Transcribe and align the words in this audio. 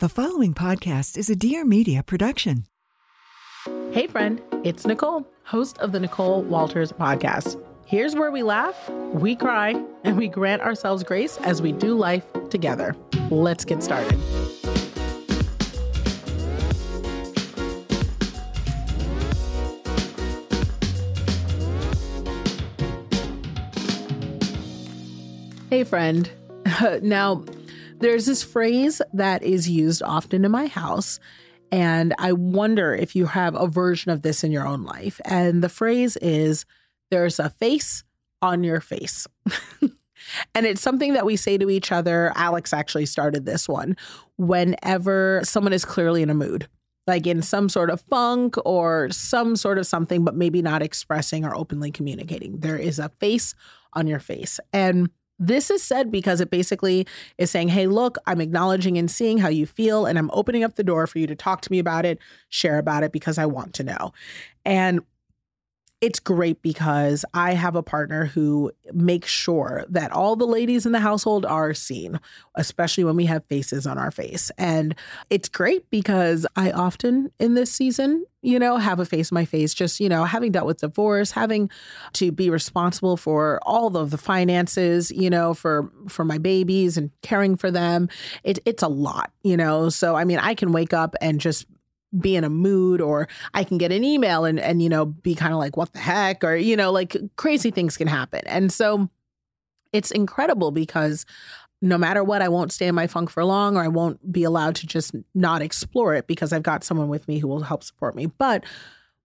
The 0.00 0.08
following 0.08 0.54
podcast 0.54 1.16
is 1.16 1.30
a 1.30 1.36
Dear 1.36 1.64
Media 1.64 2.02
production. 2.02 2.66
Hey, 3.92 4.08
friend, 4.08 4.42
it's 4.64 4.84
Nicole, 4.84 5.24
host 5.44 5.78
of 5.78 5.92
the 5.92 6.00
Nicole 6.00 6.42
Walters 6.42 6.90
podcast. 6.90 7.64
Here's 7.86 8.16
where 8.16 8.32
we 8.32 8.42
laugh, 8.42 8.90
we 9.12 9.36
cry, 9.36 9.80
and 10.02 10.18
we 10.18 10.26
grant 10.26 10.62
ourselves 10.62 11.04
grace 11.04 11.36
as 11.44 11.62
we 11.62 11.70
do 11.70 11.94
life 11.94 12.24
together. 12.50 12.96
Let's 13.30 13.64
get 13.64 13.84
started. 13.84 14.18
Hey, 25.70 25.84
friend. 25.84 26.28
now, 27.02 27.44
there's 27.98 28.26
this 28.26 28.42
phrase 28.42 29.00
that 29.12 29.42
is 29.42 29.68
used 29.68 30.02
often 30.02 30.44
in 30.44 30.50
my 30.50 30.66
house. 30.66 31.20
And 31.70 32.14
I 32.18 32.32
wonder 32.32 32.94
if 32.94 33.16
you 33.16 33.26
have 33.26 33.54
a 33.54 33.66
version 33.66 34.10
of 34.10 34.22
this 34.22 34.44
in 34.44 34.52
your 34.52 34.66
own 34.66 34.84
life. 34.84 35.20
And 35.24 35.62
the 35.62 35.68
phrase 35.68 36.16
is 36.18 36.64
there's 37.10 37.38
a 37.38 37.50
face 37.50 38.04
on 38.42 38.62
your 38.62 38.80
face. 38.80 39.26
and 40.54 40.66
it's 40.66 40.80
something 40.80 41.14
that 41.14 41.26
we 41.26 41.36
say 41.36 41.58
to 41.58 41.70
each 41.70 41.90
other. 41.90 42.32
Alex 42.36 42.72
actually 42.72 43.06
started 43.06 43.46
this 43.46 43.68
one 43.68 43.96
whenever 44.36 45.40
someone 45.42 45.72
is 45.72 45.84
clearly 45.84 46.22
in 46.22 46.30
a 46.30 46.34
mood, 46.34 46.68
like 47.06 47.26
in 47.26 47.42
some 47.42 47.68
sort 47.68 47.90
of 47.90 48.00
funk 48.02 48.54
or 48.64 49.08
some 49.10 49.56
sort 49.56 49.78
of 49.78 49.86
something, 49.86 50.24
but 50.24 50.36
maybe 50.36 50.62
not 50.62 50.82
expressing 50.82 51.44
or 51.44 51.56
openly 51.56 51.90
communicating. 51.90 52.60
There 52.60 52.76
is 52.78 52.98
a 52.98 53.08
face 53.20 53.54
on 53.94 54.06
your 54.06 54.20
face. 54.20 54.60
And 54.72 55.10
this 55.38 55.70
is 55.70 55.82
said 55.82 56.10
because 56.10 56.40
it 56.40 56.50
basically 56.50 57.06
is 57.38 57.50
saying, 57.50 57.68
hey, 57.68 57.86
look, 57.86 58.18
I'm 58.26 58.40
acknowledging 58.40 58.98
and 58.98 59.10
seeing 59.10 59.38
how 59.38 59.48
you 59.48 59.66
feel, 59.66 60.06
and 60.06 60.18
I'm 60.18 60.30
opening 60.32 60.64
up 60.64 60.76
the 60.76 60.84
door 60.84 61.06
for 61.06 61.18
you 61.18 61.26
to 61.26 61.34
talk 61.34 61.60
to 61.62 61.72
me 61.72 61.78
about 61.78 62.04
it, 62.04 62.18
share 62.48 62.78
about 62.78 63.02
it, 63.02 63.12
because 63.12 63.38
I 63.38 63.46
want 63.46 63.74
to 63.74 63.84
know. 63.84 64.12
And 64.64 65.00
it's 66.04 66.20
great 66.20 66.60
because 66.60 67.24
I 67.32 67.54
have 67.54 67.76
a 67.76 67.82
partner 67.82 68.26
who 68.26 68.70
makes 68.92 69.30
sure 69.30 69.86
that 69.88 70.12
all 70.12 70.36
the 70.36 70.46
ladies 70.46 70.84
in 70.84 70.92
the 70.92 71.00
household 71.00 71.46
are 71.46 71.72
seen, 71.72 72.20
especially 72.56 73.04
when 73.04 73.16
we 73.16 73.24
have 73.24 73.42
faces 73.46 73.86
on 73.86 73.96
our 73.96 74.10
face. 74.10 74.50
And 74.58 74.94
it's 75.30 75.48
great 75.48 75.88
because 75.88 76.46
I 76.56 76.72
often 76.72 77.32
in 77.40 77.54
this 77.54 77.72
season, 77.72 78.26
you 78.42 78.58
know, 78.58 78.76
have 78.76 79.00
a 79.00 79.06
face 79.06 79.32
on 79.32 79.36
my 79.36 79.46
face, 79.46 79.72
just, 79.72 79.98
you 79.98 80.10
know, 80.10 80.24
having 80.24 80.52
dealt 80.52 80.66
with 80.66 80.82
divorce, 80.82 81.30
having 81.30 81.70
to 82.12 82.30
be 82.30 82.50
responsible 82.50 83.16
for 83.16 83.58
all 83.62 83.96
of 83.96 84.10
the 84.10 84.18
finances, 84.18 85.10
you 85.10 85.30
know, 85.30 85.54
for 85.54 85.90
for 86.10 86.26
my 86.26 86.36
babies 86.36 86.98
and 86.98 87.12
caring 87.22 87.56
for 87.56 87.70
them. 87.70 88.10
It, 88.42 88.58
it's 88.66 88.82
a 88.82 88.88
lot, 88.88 89.32
you 89.42 89.56
know. 89.56 89.88
So 89.88 90.16
I 90.16 90.24
mean, 90.24 90.38
I 90.38 90.54
can 90.54 90.70
wake 90.70 90.92
up 90.92 91.16
and 91.22 91.40
just 91.40 91.64
be 92.18 92.36
in 92.36 92.44
a 92.44 92.50
mood 92.50 93.00
or 93.00 93.28
I 93.52 93.64
can 93.64 93.78
get 93.78 93.92
an 93.92 94.04
email 94.04 94.44
and 94.44 94.60
and 94.60 94.82
you 94.82 94.88
know 94.88 95.06
be 95.06 95.34
kind 95.34 95.52
of 95.52 95.58
like 95.58 95.76
what 95.76 95.92
the 95.92 95.98
heck 95.98 96.44
or 96.44 96.56
you 96.56 96.76
know 96.76 96.90
like 96.90 97.16
crazy 97.36 97.70
things 97.70 97.96
can 97.96 98.08
happen. 98.08 98.42
And 98.46 98.72
so 98.72 99.08
it's 99.92 100.10
incredible 100.10 100.70
because 100.70 101.24
no 101.80 101.98
matter 101.98 102.24
what 102.24 102.42
I 102.42 102.48
won't 102.48 102.72
stay 102.72 102.86
in 102.86 102.94
my 102.94 103.06
funk 103.06 103.30
for 103.30 103.44
long 103.44 103.76
or 103.76 103.82
I 103.82 103.88
won't 103.88 104.32
be 104.32 104.42
allowed 104.42 104.74
to 104.76 104.86
just 104.86 105.14
not 105.34 105.60
explore 105.60 106.14
it 106.14 106.26
because 106.26 106.52
I've 106.52 106.62
got 106.62 106.82
someone 106.82 107.08
with 107.08 107.28
me 107.28 107.38
who 107.38 107.48
will 107.48 107.62
help 107.62 107.84
support 107.84 108.16
me. 108.16 108.26
But 108.26 108.64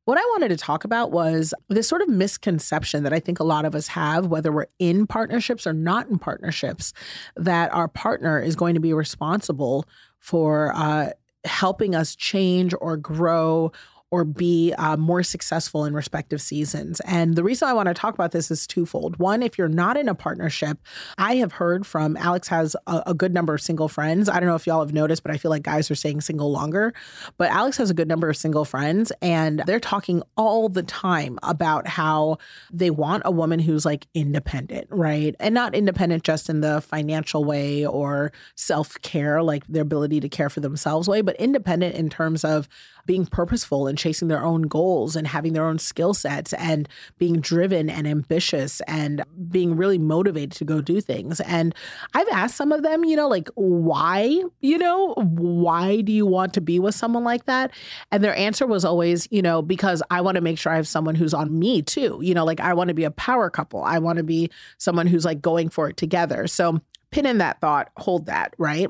what 0.10 0.18
I 0.18 0.22
wanted 0.32 0.50
to 0.50 0.58
talk 0.58 0.84
about 0.84 1.12
was 1.12 1.54
this 1.70 1.88
sort 1.88 2.02
of 2.02 2.10
misconception 2.10 3.04
that 3.04 3.14
I 3.14 3.20
think 3.20 3.40
a 3.40 3.44
lot 3.44 3.64
of 3.64 3.76
us 3.76 3.88
have, 3.90 4.26
whether 4.26 4.52
we're 4.52 4.66
in 4.80 5.06
partnerships 5.06 5.68
or 5.68 5.74
not 5.74 6.10
in 6.10 6.18
partnerships, 6.18 6.94
that 7.36 7.72
our 7.74 7.88
partner 7.88 8.42
is 8.42 8.56
going 8.56 8.74
to 8.74 8.80
be 8.80 8.92
responsible 8.92 9.86
for 10.18 10.74
uh, 10.76 11.12
helping 11.46 11.96
us 11.96 12.16
change 12.16 12.74
or 12.80 12.98
grow 12.98 13.72
or 14.12 14.24
be 14.24 14.74
uh, 14.74 14.98
more 14.98 15.22
successful 15.22 15.86
in 15.86 15.94
respective 15.94 16.42
seasons. 16.42 17.00
And 17.02 17.36
the 17.36 17.44
reason 17.44 17.68
I 17.68 17.74
want 17.74 17.88
to 17.88 17.94
talk 17.94 18.16
about 18.16 18.32
this 18.32 18.50
is 18.50 18.66
twofold. 18.66 19.20
One, 19.20 19.44
if 19.44 19.58
you're 19.58 19.68
not 19.68 19.98
in 19.98 20.10
a 20.10 20.16
partnership, 20.16 20.80
I 21.18 21.36
have 21.36 21.54
heard 21.54 21.86
from 21.86 22.18
Alex 22.18 22.48
has 22.48 22.76
a, 22.88 23.04
a, 23.08 23.14
good 23.14 23.34
number 23.34 23.54
of 23.54 23.62
single 23.62 23.88
friends. 23.88 24.28
I 24.28 24.40
don't 24.40 24.48
know 24.48 24.56
if 24.56 24.66
y'all 24.66 24.80
have 24.80 24.94
noticed, 24.94 25.22
but 25.22 25.32
I 25.32 25.38
feel 25.38 25.52
like 25.52 25.62
guys 25.64 25.92
are 25.92 25.96
staying 25.96 26.22
single 26.22 26.52
longer. 26.52 26.94
But 27.38 27.52
Alex 27.52 27.78
has 27.78 27.90
a 27.90 27.94
good 27.94 28.08
number 28.08 28.30
of 28.30 28.38
single 28.38 28.66
friends, 28.66 29.12
and 29.22 29.62
they're 29.66 29.80
talking 29.80 30.24
all 30.38 30.70
the 30.70 30.84
time 30.84 31.38
about 31.44 31.88
how 31.88 32.38
they 32.72 32.90
want 32.90 33.24
a 33.26 33.32
woman 33.32 33.60
who's 33.60 33.86
like 33.86 34.08
independent, 34.16 34.88
right? 34.90 35.36
And 35.40 35.54
not 35.54 35.76
independent 35.76 36.24
just 36.24 36.50
in 36.50 36.62
the 36.62 36.82
financial 36.82 37.44
way 37.44 37.86
or 37.86 38.32
self 38.56 39.00
care, 39.02 39.44
like 39.44 39.68
their 39.68 39.84
ability 39.84 40.20
to 40.22 40.30
care 40.30 40.50
for 40.50 40.62
themselves 40.62 41.08
way, 41.08 41.22
but 41.22 41.36
independent 41.36 41.96
in 41.96 42.10
terms 42.10 42.44
of 42.44 42.68
being 43.10 43.26
purposeful 43.26 43.88
and 43.88 43.98
chasing 43.98 44.28
their 44.28 44.46
own 44.46 44.62
goals 44.62 45.16
and 45.16 45.26
having 45.26 45.54
their 45.54 45.66
own 45.66 45.80
skill 45.80 46.14
sets 46.14 46.54
and 46.54 46.88
being 47.18 47.40
driven 47.40 47.90
and 47.90 48.08
ambitious 48.08 48.82
and 48.82 49.24
being 49.50 49.76
really 49.76 49.98
motivated 49.98 50.52
to 50.52 50.64
go 50.64 50.80
do 50.80 51.02
things. 51.02 51.40
And 51.40 51.74
I've 52.14 52.28
asked 52.32 52.56
some 52.56 52.72
of 52.72 52.84
them, 52.84 53.04
you 53.04 53.16
know, 53.16 53.28
like, 53.28 53.50
why, 53.56 54.44
you 54.62 54.78
know, 54.78 55.16
why 55.16 56.02
do 56.02 56.12
you 56.12 56.28
want 56.28 56.54
to 56.54 56.62
be 56.62 56.78
with 56.78 56.94
someone 56.94 57.24
like 57.24 57.46
that? 57.46 57.72
And 58.12 58.24
their 58.24 58.36
answer 58.36 58.68
was 58.68 58.86
always, 58.86 59.28
you 59.32 59.42
know, 59.42 59.64
because 59.64 60.04
I 60.12 60.22
want 60.22 60.36
to 60.36 60.42
make 60.42 60.60
sure 60.60 60.72
I 60.72 60.76
have 60.76 60.88
someone 60.88 61.16
who's 61.16 61.34
on 61.34 61.58
me 61.58 61.82
too. 61.82 62.20
You 62.22 62.36
know, 62.36 62.46
like 62.46 62.60
I 62.60 62.76
want 62.76 62.90
to 62.90 62.94
be 62.94 63.06
a 63.06 63.12
power 63.12 63.50
couple. 63.50 63.84
I 63.84 63.98
want 63.98 64.18
to 64.18 64.24
be 64.24 64.52
someone 64.78 65.08
who's 65.08 65.26
like 65.26 65.42
going 65.42 65.70
for 65.70 65.90
it 65.90 65.98
together. 65.98 66.46
So 66.46 66.80
pin 67.10 67.26
in 67.26 67.40
that 67.40 67.60
thought, 67.60 67.90
hold 67.98 68.28
that, 68.28 68.54
right? 68.60 68.88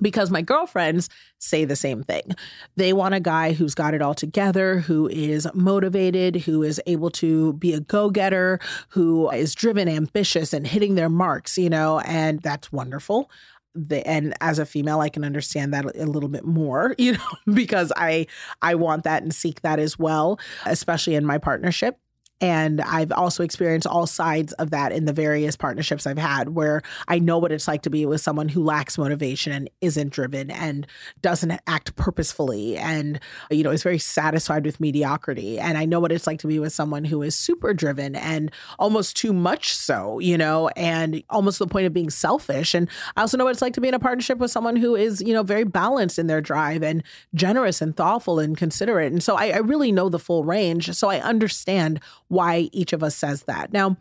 Because 0.00 0.30
my 0.30 0.42
girlfriends 0.42 1.08
say 1.38 1.64
the 1.64 1.76
same 1.76 2.02
thing. 2.02 2.34
They 2.76 2.92
want 2.92 3.14
a 3.14 3.20
guy 3.20 3.52
who's 3.52 3.74
got 3.74 3.94
it 3.94 4.02
all 4.02 4.14
together, 4.14 4.80
who 4.80 5.08
is 5.08 5.46
motivated, 5.54 6.36
who 6.36 6.62
is 6.62 6.80
able 6.86 7.10
to 7.10 7.52
be 7.54 7.72
a 7.74 7.80
go 7.80 8.10
getter, 8.10 8.58
who 8.90 9.30
is 9.30 9.54
driven, 9.54 9.88
ambitious, 9.88 10.52
and 10.52 10.66
hitting 10.66 10.94
their 10.94 11.08
marks, 11.08 11.58
you 11.58 11.70
know, 11.70 12.00
and 12.00 12.40
that's 12.40 12.72
wonderful. 12.72 13.30
The, 13.74 14.04
and 14.08 14.34
as 14.40 14.58
a 14.58 14.66
female 14.66 15.00
i 15.00 15.08
can 15.08 15.22
understand 15.22 15.72
that 15.72 15.84
a 15.94 16.06
little 16.06 16.30
bit 16.30 16.44
more 16.44 16.96
you 16.98 17.12
know 17.12 17.54
because 17.54 17.92
i 17.96 18.26
i 18.60 18.74
want 18.74 19.04
that 19.04 19.22
and 19.22 19.32
seek 19.32 19.60
that 19.60 19.78
as 19.78 19.96
well 19.96 20.40
especially 20.64 21.14
in 21.14 21.24
my 21.24 21.38
partnership 21.38 21.98
and 22.40 22.80
I've 22.80 23.10
also 23.10 23.42
experienced 23.42 23.86
all 23.86 24.06
sides 24.06 24.52
of 24.54 24.70
that 24.70 24.92
in 24.92 25.06
the 25.06 25.12
various 25.12 25.56
partnerships 25.56 26.06
I've 26.06 26.18
had 26.18 26.50
where 26.50 26.82
I 27.08 27.18
know 27.18 27.38
what 27.38 27.50
it's 27.50 27.66
like 27.66 27.82
to 27.82 27.90
be 27.90 28.06
with 28.06 28.20
someone 28.20 28.48
who 28.48 28.62
lacks 28.62 28.96
motivation 28.96 29.52
and 29.52 29.68
isn't 29.80 30.10
driven 30.10 30.50
and 30.50 30.86
doesn't 31.20 31.60
act 31.66 31.96
purposefully 31.96 32.76
and, 32.76 33.18
you 33.50 33.64
know, 33.64 33.70
is 33.70 33.82
very 33.82 33.98
satisfied 33.98 34.64
with 34.64 34.78
mediocrity. 34.78 35.58
And 35.58 35.76
I 35.76 35.84
know 35.84 35.98
what 35.98 36.12
it's 36.12 36.26
like 36.26 36.38
to 36.40 36.46
be 36.46 36.60
with 36.60 36.72
someone 36.72 37.04
who 37.04 37.22
is 37.22 37.34
super 37.34 37.74
driven 37.74 38.14
and 38.14 38.52
almost 38.78 39.16
too 39.16 39.32
much 39.32 39.74
so, 39.74 40.20
you 40.20 40.38
know, 40.38 40.68
and 40.76 41.22
almost 41.30 41.58
the 41.58 41.66
point 41.66 41.86
of 41.86 41.92
being 41.92 42.10
selfish. 42.10 42.72
And 42.72 42.88
I 43.16 43.22
also 43.22 43.36
know 43.36 43.44
what 43.44 43.50
it's 43.50 43.62
like 43.62 43.74
to 43.74 43.80
be 43.80 43.88
in 43.88 43.94
a 43.94 43.98
partnership 43.98 44.38
with 44.38 44.52
someone 44.52 44.76
who 44.76 44.94
is, 44.94 45.20
you 45.20 45.34
know, 45.34 45.42
very 45.42 45.64
balanced 45.64 46.18
in 46.20 46.28
their 46.28 46.40
drive 46.40 46.84
and 46.84 47.02
generous 47.34 47.82
and 47.82 47.96
thoughtful 47.96 48.38
and 48.38 48.56
considerate. 48.56 49.12
And 49.12 49.22
so 49.22 49.34
I, 49.34 49.48
I 49.48 49.58
really 49.58 49.90
know 49.90 50.08
the 50.08 50.20
full 50.20 50.44
range. 50.44 50.94
So 50.94 51.08
I 51.08 51.20
understand 51.20 52.00
why 52.28 52.68
each 52.72 52.92
of 52.92 53.02
us 53.02 53.16
says 53.16 53.44
that. 53.44 53.72
Now, 53.72 53.96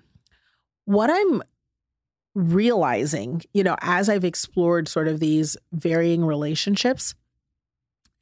what 0.85 1.09
I'm 1.09 1.41
realizing, 2.35 3.41
you 3.53 3.63
know, 3.63 3.75
as 3.81 4.09
I've 4.09 4.25
explored 4.25 4.87
sort 4.87 5.07
of 5.07 5.19
these 5.19 5.57
varying 5.71 6.23
relationships, 6.23 7.15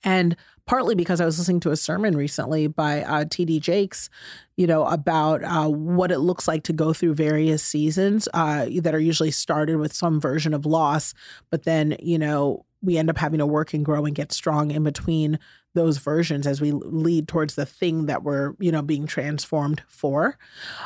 and 0.04 0.36
partly 0.66 0.96
because 0.96 1.20
I 1.20 1.26
was 1.26 1.38
listening 1.38 1.60
to 1.62 1.72
a 1.72 1.76
sermon 1.76 2.16
recently 2.16 2.68
by 2.68 3.04
uh, 3.04 3.26
T.D. 3.30 3.60
Jakes, 3.60 4.10
you 4.56 4.68
know, 4.68 4.86
about 4.86 5.44
uh, 5.44 5.68
what 5.68 6.12
it 6.12 6.20
looks 6.20 6.48
like 6.48 6.64
to 6.64 6.74
go 6.74 6.94
through 6.94 7.16
various 7.16 7.64
seasons 7.64 8.28
uh, 8.34 8.68
that 8.82 8.96
are 8.96 9.00
usually 9.00 9.32
started 9.32 9.78
with 9.78 9.94
some 9.94 10.20
version 10.20 10.54
of 10.54 10.66
loss, 10.66 11.14
but 11.50 11.64
then, 11.64 11.96
you 12.00 12.18
know, 12.18 12.66
we 12.82 12.98
end 12.98 13.10
up 13.10 13.18
having 13.18 13.40
to 13.40 13.46
work 13.46 13.74
and 13.74 13.84
grow 13.84 14.06
and 14.06 14.16
get 14.16 14.32
strong 14.32 14.72
in 14.72 14.84
between 14.84 15.40
those 15.76 16.00
versions 16.00 16.48
as 16.48 16.60
we 16.60 16.72
lead 16.72 17.28
towards 17.28 17.56
the 17.56 17.66
thing 17.66 18.08
that 18.08 18.24
we're, 18.24 18.56
you 18.60 18.72
know, 18.72 18.82
being 18.82 19.06
transformed 19.06 19.84
for. 19.88 20.38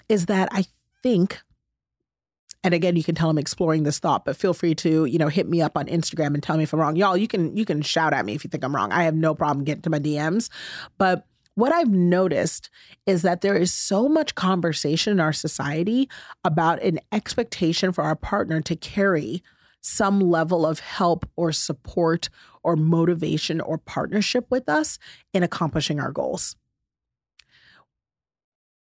Is 0.09 0.25
that 0.25 0.49
I 0.51 0.65
think 1.01 1.39
and 2.61 2.73
again 2.73 2.97
you 2.97 3.03
can 3.05 3.15
tell 3.15 3.29
i'm 3.29 3.37
exploring 3.37 3.83
this 3.83 3.99
thought 3.99 4.25
but 4.25 4.35
feel 4.35 4.53
free 4.53 4.75
to 4.75 5.05
you 5.05 5.17
know 5.17 5.29
hit 5.29 5.47
me 5.47 5.61
up 5.61 5.77
on 5.77 5.85
instagram 5.85 6.33
and 6.33 6.43
tell 6.43 6.57
me 6.57 6.63
if 6.63 6.73
i'm 6.73 6.79
wrong 6.81 6.97
y'all 6.97 7.15
you 7.15 7.25
can 7.27 7.55
you 7.55 7.63
can 7.63 7.81
shout 7.81 8.11
at 8.11 8.25
me 8.25 8.35
if 8.35 8.43
you 8.43 8.49
think 8.49 8.65
i'm 8.65 8.75
wrong 8.75 8.91
i 8.91 9.03
have 9.03 9.15
no 9.15 9.33
problem 9.33 9.63
getting 9.63 9.81
to 9.81 9.89
my 9.89 9.97
dms 9.97 10.49
but 10.97 11.25
what 11.59 11.73
I've 11.73 11.89
noticed 11.89 12.69
is 13.05 13.21
that 13.23 13.41
there 13.41 13.57
is 13.57 13.73
so 13.73 14.07
much 14.07 14.33
conversation 14.33 15.11
in 15.11 15.19
our 15.19 15.33
society 15.33 16.09
about 16.45 16.81
an 16.81 16.99
expectation 17.11 17.91
for 17.91 18.01
our 18.01 18.15
partner 18.15 18.61
to 18.61 18.77
carry 18.77 19.43
some 19.81 20.19
level 20.19 20.65
of 20.65 20.79
help 20.79 21.27
or 21.35 21.51
support 21.51 22.29
or 22.63 22.75
motivation 22.75 23.61
or 23.61 23.77
partnership 23.77 24.45
with 24.49 24.67
us 24.67 24.99
in 25.33 25.43
accomplishing 25.43 25.99
our 25.99 26.11
goals. 26.11 26.55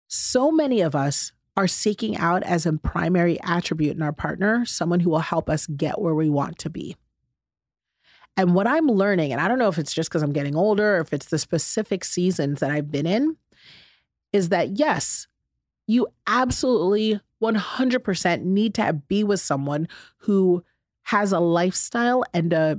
So 0.07 0.53
many 0.53 0.81
of 0.81 0.95
us 0.95 1.33
are 1.57 1.67
seeking 1.67 2.17
out 2.17 2.43
as 2.43 2.67
a 2.67 2.73
primary 2.73 3.41
attribute 3.43 3.97
in 3.97 4.03
our 4.03 4.13
partner 4.13 4.65
someone 4.65 5.01
who 5.01 5.11
will 5.11 5.19
help 5.21 5.49
us 5.49 5.67
get 5.67 6.01
where 6.01 6.15
we 6.15 6.29
want 6.29 6.59
to 6.59 6.71
be. 6.71 6.97
And 8.37 8.55
what 8.55 8.67
I'm 8.67 8.89
learning, 8.89 9.33
and 9.33 9.41
I 9.41 9.47
don't 9.47 9.59
know 9.59 9.69
if 9.69 9.79
it's 9.79 9.95
just 9.95 10.11
because 10.11 10.23
I'm 10.23 10.33
getting 10.33 10.57
older 10.57 10.97
or 10.97 11.01
if 11.01 11.13
it's 11.13 11.27
the 11.27 11.39
specific 11.39 12.05
seasons 12.05 12.61
that 12.61 12.71
I've 12.71 12.91
been 12.91 13.07
in, 13.07 13.37
is 14.33 14.49
that 14.49 14.79
yes, 14.79 15.29
you 15.87 16.09
absolutely 16.27 17.21
100% 17.43 18.43
need 18.43 18.75
to 18.75 18.93
be 18.93 19.23
with 19.23 19.39
someone 19.39 19.87
who 20.19 20.65
has 21.05 21.33
a 21.33 21.41
lifestyle 21.41 22.25
and 22.33 22.53
a 22.53 22.79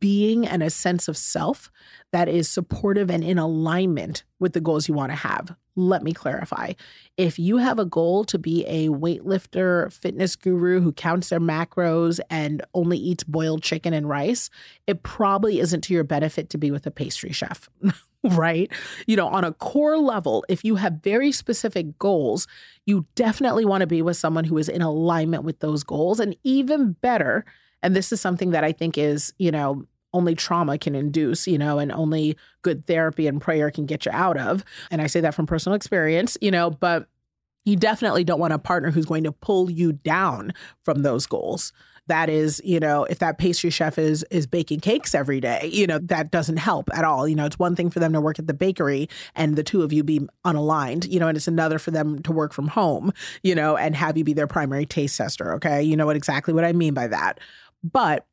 being 0.00 0.46
and 0.46 0.62
a 0.62 0.70
sense 0.70 1.08
of 1.08 1.16
self 1.16 1.70
that 2.12 2.28
is 2.28 2.48
supportive 2.48 3.10
and 3.10 3.22
in 3.22 3.38
alignment 3.38 4.24
with 4.38 4.54
the 4.54 4.60
goals 4.60 4.88
you 4.88 4.94
want 4.94 5.12
to 5.12 5.16
have. 5.16 5.54
Let 5.78 6.02
me 6.02 6.14
clarify. 6.14 6.72
If 7.18 7.38
you 7.38 7.58
have 7.58 7.78
a 7.78 7.84
goal 7.84 8.24
to 8.26 8.38
be 8.38 8.64
a 8.64 8.88
weightlifter, 8.88 9.92
fitness 9.92 10.34
guru 10.34 10.80
who 10.80 10.92
counts 10.92 11.28
their 11.28 11.40
macros 11.40 12.18
and 12.30 12.64
only 12.72 12.96
eats 12.96 13.24
boiled 13.24 13.62
chicken 13.62 13.92
and 13.92 14.08
rice, 14.08 14.48
it 14.86 15.02
probably 15.02 15.60
isn't 15.60 15.82
to 15.82 15.92
your 15.92 16.04
benefit 16.04 16.48
to 16.50 16.58
be 16.58 16.70
with 16.70 16.86
a 16.86 16.90
pastry 16.90 17.32
chef. 17.32 17.68
right? 18.24 18.72
You 19.06 19.16
know, 19.16 19.28
on 19.28 19.44
a 19.44 19.52
core 19.52 19.98
level, 19.98 20.46
if 20.48 20.64
you 20.64 20.76
have 20.76 21.00
very 21.02 21.30
specific 21.30 21.98
goals, 21.98 22.46
you 22.86 23.06
definitely 23.14 23.66
want 23.66 23.82
to 23.82 23.86
be 23.86 24.00
with 24.00 24.16
someone 24.16 24.44
who 24.44 24.56
is 24.56 24.70
in 24.70 24.80
alignment 24.80 25.44
with 25.44 25.60
those 25.60 25.84
goals. 25.84 26.20
And 26.20 26.34
even 26.42 26.92
better, 26.92 27.44
and 27.86 27.94
this 27.94 28.10
is 28.10 28.20
something 28.20 28.50
that 28.50 28.64
I 28.64 28.72
think 28.72 28.98
is, 28.98 29.32
you 29.38 29.52
know, 29.52 29.86
only 30.12 30.34
trauma 30.34 30.76
can 30.76 30.96
induce, 30.96 31.46
you 31.46 31.56
know, 31.56 31.78
and 31.78 31.92
only 31.92 32.36
good 32.62 32.84
therapy 32.84 33.28
and 33.28 33.40
prayer 33.40 33.70
can 33.70 33.86
get 33.86 34.06
you 34.06 34.12
out 34.12 34.36
of. 34.36 34.64
And 34.90 35.00
I 35.00 35.06
say 35.06 35.20
that 35.20 35.36
from 35.36 35.46
personal 35.46 35.76
experience, 35.76 36.36
you 36.40 36.50
know, 36.50 36.68
but 36.68 37.06
you 37.64 37.76
definitely 37.76 38.24
don't 38.24 38.40
want 38.40 38.54
a 38.54 38.58
partner 38.58 38.90
who's 38.90 39.06
going 39.06 39.22
to 39.22 39.30
pull 39.30 39.70
you 39.70 39.92
down 39.92 40.52
from 40.84 41.02
those 41.02 41.26
goals. 41.26 41.72
That 42.08 42.28
is, 42.28 42.60
you 42.64 42.78
know, 42.78 43.04
if 43.04 43.18
that 43.18 43.38
pastry 43.38 43.70
chef 43.70 43.98
is 43.98 44.24
is 44.30 44.46
baking 44.46 44.80
cakes 44.80 45.14
every 45.14 45.40
day, 45.40 45.68
you 45.72 45.88
know, 45.88 45.98
that 45.98 46.30
doesn't 46.30 46.58
help 46.58 46.88
at 46.94 47.04
all. 47.04 47.26
You 47.26 47.34
know, 47.34 47.46
it's 47.46 47.58
one 47.58 47.74
thing 47.74 47.90
for 47.90 47.98
them 47.98 48.12
to 48.12 48.20
work 48.20 48.38
at 48.38 48.46
the 48.46 48.54
bakery 48.54 49.08
and 49.34 49.56
the 49.56 49.64
two 49.64 49.82
of 49.82 49.92
you 49.92 50.04
be 50.04 50.20
unaligned, 50.44 51.10
you 51.10 51.18
know, 51.18 51.26
and 51.26 51.36
it's 51.36 51.48
another 51.48 51.80
for 51.80 51.90
them 51.90 52.22
to 52.22 52.32
work 52.32 52.52
from 52.52 52.68
home, 52.68 53.12
you 53.42 53.54
know, 53.56 53.76
and 53.76 53.96
have 53.96 54.16
you 54.16 54.22
be 54.22 54.32
their 54.32 54.46
primary 54.46 54.86
taste 54.86 55.16
tester, 55.16 55.52
okay? 55.54 55.82
You 55.82 55.96
know 55.96 56.06
what 56.06 56.14
exactly 56.14 56.54
what 56.54 56.64
I 56.64 56.72
mean 56.72 56.94
by 56.94 57.08
that. 57.08 57.40
But 57.82 58.26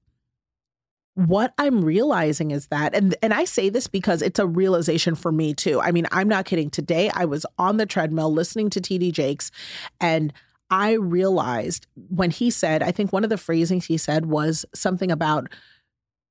what 1.16 1.54
I'm 1.58 1.86
realizing 1.86 2.52
is 2.52 2.68
that, 2.68 2.96
and 2.96 3.16
and 3.22 3.34
I 3.34 3.46
say 3.46 3.70
this 3.70 3.88
because 3.88 4.22
it's 4.22 4.40
a 4.40 4.48
realization 4.48 5.16
for 5.16 5.32
me 5.32 5.54
too. 5.54 5.80
I 5.80 5.92
mean, 5.92 6.08
I'm 6.12 6.28
not 6.28 6.46
kidding. 6.46 6.70
Today 6.70 7.12
I 7.14 7.26
was 7.26 7.46
on 7.58 7.78
the 7.78 7.86
treadmill 7.86 8.34
listening 8.34 8.70
to 8.72 8.82
TD 8.82 9.12
Jakes, 9.12 9.52
and 10.02 10.34
I 10.72 10.94
realized 10.94 11.86
when 12.10 12.32
he 12.32 12.50
said, 12.50 12.82
I 12.82 12.92
think 12.92 13.14
one 13.14 13.24
of 13.24 13.30
the 13.30 13.38
phrasings 13.38 13.86
he 13.86 13.98
said 13.98 14.26
was 14.26 14.66
something 14.74 15.12
about 15.12 15.50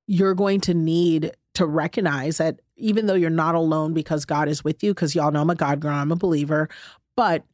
you're 0.09 0.35
going 0.35 0.61
to 0.63 0.75
need 0.75 1.33
to 1.55 1.65
recognize 1.65 2.39
that 2.39 2.61
even 2.77 3.07
though 3.07 3.15
you're 3.15 3.31
not 3.31 3.55
alone 3.55 3.95
because 3.95 4.25
God 4.25 4.49
is 4.49 4.65
with 4.65 4.83
you, 4.83 4.93
because 4.93 5.15
y'all 5.15 5.31
know 5.31 5.43
I'm 5.43 5.51
a 5.51 5.55
God 5.55 5.79
girl, 5.79 5.95
I'm 5.95 6.11
a 6.11 6.17
believer, 6.17 6.69
but 7.17 7.45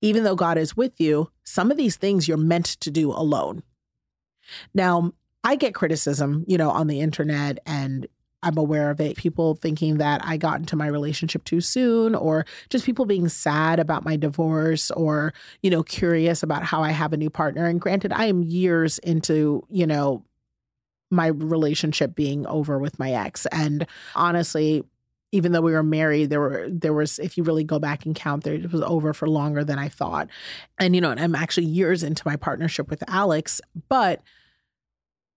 even 0.00 0.24
though 0.24 0.36
God 0.36 0.56
is 0.56 0.76
with 0.76 0.98
you, 1.00 1.30
some 1.44 1.70
of 1.70 1.76
these 1.76 1.96
things 1.96 2.28
you're 2.28 2.36
meant 2.36 2.66
to 2.80 2.90
do 2.90 3.10
alone. 3.10 3.62
Now, 4.74 5.12
I 5.44 5.56
get 5.56 5.74
criticism, 5.74 6.44
you 6.46 6.58
know, 6.58 6.70
on 6.70 6.86
the 6.88 7.00
internet 7.00 7.58
and 7.66 8.06
I'm 8.42 8.58
aware 8.58 8.90
of 8.90 9.00
it. 9.00 9.16
People 9.16 9.54
thinking 9.54 9.98
that 9.98 10.20
I 10.24 10.36
got 10.36 10.60
into 10.60 10.76
my 10.76 10.86
relationship 10.86 11.42
too 11.44 11.60
soon, 11.60 12.14
or 12.14 12.46
just 12.68 12.84
people 12.84 13.04
being 13.04 13.28
sad 13.28 13.80
about 13.80 14.04
my 14.04 14.16
divorce, 14.16 14.90
or, 14.92 15.32
you 15.62 15.70
know, 15.70 15.82
curious 15.82 16.42
about 16.42 16.62
how 16.62 16.82
I 16.82 16.90
have 16.90 17.12
a 17.12 17.16
new 17.16 17.30
partner. 17.30 17.66
And 17.66 17.80
granted, 17.80 18.12
I 18.12 18.26
am 18.26 18.42
years 18.42 18.98
into, 18.98 19.64
you 19.68 19.86
know, 19.86 20.22
my 21.10 21.28
relationship 21.28 22.14
being 22.14 22.46
over 22.46 22.78
with 22.78 22.98
my 22.98 23.12
ex. 23.12 23.46
And 23.46 23.86
honestly, 24.14 24.84
even 25.32 25.52
though 25.52 25.60
we 25.60 25.72
were 25.72 25.82
married, 25.82 26.30
there 26.30 26.40
were 26.40 26.68
there 26.70 26.92
was 26.92 27.18
if 27.18 27.36
you 27.36 27.44
really 27.44 27.64
go 27.64 27.78
back 27.78 28.06
and 28.06 28.14
count, 28.14 28.44
there 28.44 28.54
it 28.54 28.72
was 28.72 28.82
over 28.82 29.12
for 29.12 29.28
longer 29.28 29.64
than 29.64 29.78
I 29.78 29.88
thought. 29.88 30.28
And 30.78 30.94
you 30.94 31.00
know, 31.00 31.10
and 31.10 31.20
I'm 31.20 31.34
actually 31.34 31.66
years 31.66 32.02
into 32.02 32.22
my 32.24 32.36
partnership 32.36 32.88
with 32.88 33.02
Alex, 33.08 33.60
but 33.88 34.22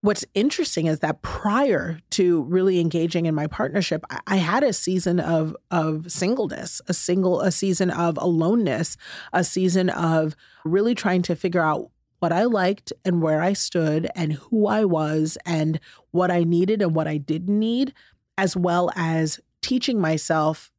what's 0.02 0.24
interesting 0.34 0.86
is 0.86 1.00
that 1.00 1.22
prior 1.22 1.98
to 2.10 2.42
really 2.44 2.80
engaging 2.80 3.26
in 3.26 3.34
my 3.34 3.46
partnership 3.46 4.04
I, 4.10 4.20
I, 4.26 4.36
had 4.36 4.62
a 4.62 4.72
season 4.72 5.20
of 5.20 5.54
of 5.70 6.10
singleness 6.10 6.80
a 6.88 6.94
single 6.94 7.40
a 7.40 7.52
season 7.52 7.90
of 7.90 8.16
aloneness 8.16 8.96
a 9.32 9.44
season 9.44 9.90
of 9.90 10.34
really 10.64 10.94
trying 10.94 11.22
to 11.22 11.36
figure 11.36 11.60
out 11.60 11.90
what 12.20 12.32
i 12.32 12.44
liked 12.44 12.92
and 13.04 13.20
where 13.20 13.42
i 13.42 13.52
stood 13.52 14.08
and 14.14 14.34
who 14.34 14.66
i 14.66 14.84
was 14.84 15.36
and 15.44 15.78
what 16.12 16.30
i 16.30 16.44
needed 16.44 16.80
and 16.80 16.94
what 16.94 17.06
i 17.06 17.18
didn't 17.18 17.58
need 17.58 17.92
as 18.38 18.56
well 18.56 18.90
as 18.96 19.38
teaching 19.70 20.00
myself 20.00 20.72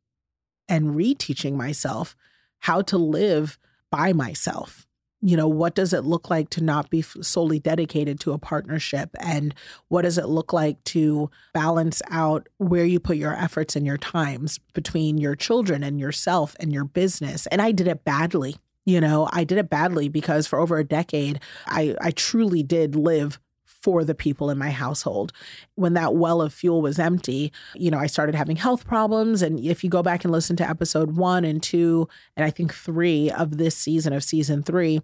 and 0.67 0.95
reteaching 0.95 1.53
myself 1.53 2.13
how 2.59 2.81
to 2.81 2.97
live 2.97 3.57
by 3.89 4.11
myself 4.11 4.85
you 5.21 5.37
know, 5.37 5.47
what 5.47 5.75
does 5.75 5.93
it 5.93 6.03
look 6.03 6.29
like 6.31 6.49
to 6.49 6.63
not 6.63 6.89
be 6.89 7.03
solely 7.03 7.59
dedicated 7.59 8.19
to 8.21 8.31
a 8.31 8.39
partnership? 8.39 9.11
And 9.19 9.53
what 9.87 10.01
does 10.01 10.17
it 10.17 10.27
look 10.27 10.51
like 10.51 10.83
to 10.85 11.29
balance 11.53 12.01
out 12.09 12.49
where 12.57 12.85
you 12.85 12.99
put 12.99 13.17
your 13.17 13.35
efforts 13.35 13.75
and 13.75 13.85
your 13.85 13.99
times 13.99 14.59
between 14.73 15.19
your 15.19 15.35
children 15.35 15.83
and 15.83 15.99
yourself 15.99 16.55
and 16.59 16.73
your 16.73 16.85
business? 16.85 17.45
And 17.47 17.61
I 17.61 17.71
did 17.71 17.87
it 17.87 18.03
badly. 18.03 18.55
You 18.83 18.99
know, 18.99 19.29
I 19.31 19.43
did 19.43 19.59
it 19.59 19.69
badly 19.69 20.09
because 20.09 20.47
for 20.47 20.59
over 20.59 20.79
a 20.79 20.83
decade, 20.83 21.39
I, 21.67 21.95
I 22.01 22.09
truly 22.09 22.63
did 22.63 22.95
live 22.95 23.39
for 23.81 24.03
the 24.03 24.15
people 24.15 24.49
in 24.49 24.57
my 24.57 24.69
household. 24.69 25.33
When 25.75 25.93
that 25.93 26.15
well 26.15 26.41
of 26.41 26.53
fuel 26.53 26.81
was 26.81 26.99
empty, 26.99 27.51
you 27.75 27.91
know, 27.91 27.97
I 27.97 28.07
started 28.07 28.35
having 28.35 28.55
health 28.55 28.85
problems. 28.85 29.41
And 29.41 29.59
if 29.59 29.83
you 29.83 29.89
go 29.89 30.03
back 30.03 30.23
and 30.23 30.31
listen 30.31 30.55
to 30.57 30.69
episode 30.69 31.15
one 31.15 31.43
and 31.43 31.61
two, 31.61 32.07
and 32.35 32.45
I 32.45 32.49
think 32.49 32.73
three 32.73 33.31
of 33.31 33.57
this 33.57 33.75
season 33.75 34.13
of 34.13 34.23
season 34.23 34.63
three, 34.63 35.01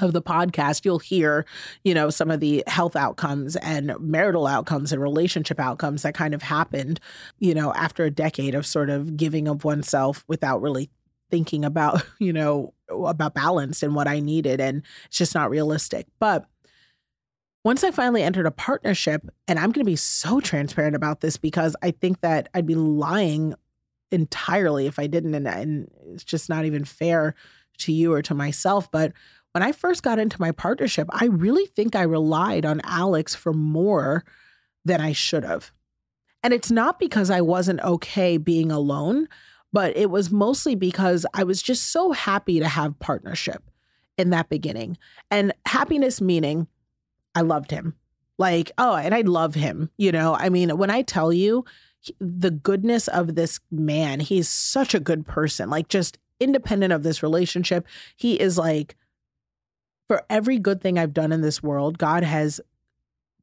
of 0.00 0.12
the 0.12 0.22
podcast, 0.22 0.84
you'll 0.84 1.00
hear, 1.00 1.44
you 1.82 1.92
know, 1.92 2.08
some 2.08 2.30
of 2.30 2.40
the 2.40 2.62
health 2.66 2.94
outcomes 2.94 3.56
and 3.56 3.92
marital 3.98 4.46
outcomes 4.46 4.92
and 4.92 5.02
relationship 5.02 5.58
outcomes 5.58 6.02
that 6.02 6.14
kind 6.14 6.34
of 6.34 6.42
happened, 6.42 7.00
you 7.38 7.54
know, 7.54 7.72
after 7.74 8.04
a 8.04 8.10
decade 8.10 8.54
of 8.54 8.64
sort 8.64 8.90
of 8.90 9.16
giving 9.16 9.48
of 9.48 9.64
oneself 9.64 10.24
without 10.28 10.62
really 10.62 10.88
thinking 11.30 11.64
about, 11.64 12.04
you 12.18 12.32
know, 12.32 12.72
about 12.88 13.34
balance 13.34 13.82
and 13.82 13.94
what 13.94 14.08
I 14.08 14.20
needed. 14.20 14.60
And 14.60 14.82
it's 15.06 15.18
just 15.18 15.34
not 15.34 15.50
realistic. 15.50 16.06
But 16.20 16.46
once 17.68 17.84
I 17.84 17.90
finally 17.90 18.22
entered 18.22 18.46
a 18.46 18.50
partnership, 18.50 19.28
and 19.46 19.58
I'm 19.58 19.72
going 19.72 19.84
to 19.84 19.90
be 19.90 19.94
so 19.94 20.40
transparent 20.40 20.96
about 20.96 21.20
this 21.20 21.36
because 21.36 21.76
I 21.82 21.90
think 21.90 22.22
that 22.22 22.48
I'd 22.54 22.64
be 22.64 22.74
lying 22.74 23.54
entirely 24.10 24.86
if 24.86 24.98
I 24.98 25.06
didn't. 25.06 25.34
And, 25.34 25.46
and 25.46 25.90
it's 26.06 26.24
just 26.24 26.48
not 26.48 26.64
even 26.64 26.86
fair 26.86 27.34
to 27.80 27.92
you 27.92 28.14
or 28.14 28.22
to 28.22 28.32
myself. 28.32 28.90
But 28.90 29.12
when 29.52 29.62
I 29.62 29.72
first 29.72 30.02
got 30.02 30.18
into 30.18 30.40
my 30.40 30.50
partnership, 30.50 31.08
I 31.10 31.26
really 31.26 31.66
think 31.66 31.94
I 31.94 32.04
relied 32.04 32.64
on 32.64 32.80
Alex 32.84 33.34
for 33.34 33.52
more 33.52 34.24
than 34.86 35.02
I 35.02 35.12
should 35.12 35.44
have. 35.44 35.70
And 36.42 36.54
it's 36.54 36.70
not 36.70 36.98
because 36.98 37.28
I 37.28 37.42
wasn't 37.42 37.82
okay 37.82 38.38
being 38.38 38.72
alone, 38.72 39.28
but 39.74 39.94
it 39.94 40.08
was 40.08 40.30
mostly 40.30 40.74
because 40.74 41.26
I 41.34 41.44
was 41.44 41.60
just 41.60 41.92
so 41.92 42.12
happy 42.12 42.60
to 42.60 42.68
have 42.68 42.98
partnership. 42.98 43.62
in 44.16 44.30
that 44.30 44.48
beginning. 44.48 44.96
And 45.30 45.52
happiness 45.66 46.20
meaning 46.20 46.66
I 47.38 47.42
loved 47.42 47.70
him. 47.70 47.94
Like, 48.36 48.72
oh, 48.78 48.96
and 48.96 49.14
I 49.14 49.20
love 49.20 49.54
him. 49.54 49.90
You 49.96 50.10
know, 50.10 50.34
I 50.34 50.48
mean, 50.48 50.76
when 50.76 50.90
I 50.90 51.02
tell 51.02 51.32
you 51.32 51.64
the 52.18 52.50
goodness 52.50 53.06
of 53.06 53.36
this 53.36 53.60
man, 53.70 54.18
he's 54.18 54.48
such 54.48 54.92
a 54.92 54.98
good 54.98 55.24
person, 55.24 55.70
like, 55.70 55.86
just 55.88 56.18
independent 56.40 56.92
of 56.92 57.04
this 57.04 57.22
relationship. 57.22 57.86
He 58.16 58.40
is 58.40 58.58
like, 58.58 58.96
for 60.08 60.24
every 60.28 60.58
good 60.58 60.80
thing 60.80 60.98
I've 60.98 61.14
done 61.14 61.30
in 61.30 61.42
this 61.42 61.62
world, 61.62 61.96
God 61.96 62.24
has 62.24 62.60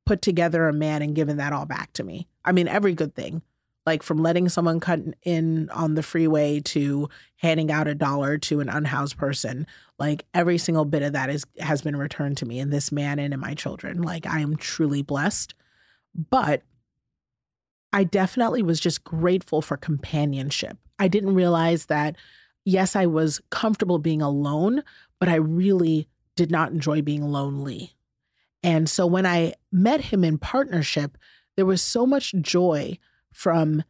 put 0.06 0.22
together 0.22 0.68
a 0.68 0.74
man 0.74 1.02
and 1.02 1.16
given 1.16 1.38
that 1.38 1.54
all 1.54 1.66
back 1.66 1.94
to 1.94 2.04
me. 2.04 2.28
I 2.44 2.52
mean, 2.52 2.68
every 2.68 2.96
good 2.96 3.16
thing 3.16 3.44
like 3.86 4.04
from 4.04 4.18
letting 4.18 4.50
someone 4.50 4.80
cut 4.80 5.00
in 5.24 5.70
on 5.70 5.96
the 5.96 6.04
freeway 6.04 6.60
to 6.60 7.08
handing 7.38 7.72
out 7.72 7.88
a 7.88 7.96
dollar 7.96 8.38
to 8.38 8.60
an 8.60 8.70
unhoused 8.70 9.18
person 9.18 9.68
like 9.98 10.26
every 10.34 10.58
single 10.58 10.86
bit 10.86 11.04
of 11.04 11.14
that 11.14 11.30
is 11.30 11.46
has 11.60 11.82
been 11.82 11.96
returned 11.96 12.38
to 12.38 12.46
me 12.46 12.60
and 12.60 12.72
this 12.72 12.92
man 12.92 13.20
and 13.20 13.34
in 13.34 13.40
my 13.40 13.54
children. 13.54 14.02
Like 14.02 14.26
i 14.26 14.40
am 14.40 14.56
truly 14.56 15.02
blessed. 15.02 15.54
But 16.30 16.64
i 17.94 18.04
definitely 18.04 18.62
was 18.62 18.80
just 18.80 19.04
grateful 19.04 19.62
for 19.62 19.78
companionship. 19.78 20.78
I 21.00 21.08
didn't 21.08 21.36
realize 21.36 21.86
that 21.86 22.16
yes 22.64 22.96
i 22.96 23.06
was 23.06 23.42
comfortable 23.52 24.00
being 24.00 24.22
alone 24.22 24.84
but 25.20 25.30
i 25.30 25.36
really 25.36 26.08
did 26.36 26.52
not 26.52 26.72
enjoy 26.72 27.02
being 27.02 27.24
lonely. 27.24 27.96
And 28.64 28.90
so 28.90 29.06
when 29.06 29.26
i 29.26 29.54
met 29.72 30.02
him 30.02 30.24
in 30.24 30.38
partnership 30.38 31.18
there 31.56 31.66
was 31.66 31.82
so 31.82 32.06
much 32.06 32.34
joy 32.42 32.98
from 33.36 33.84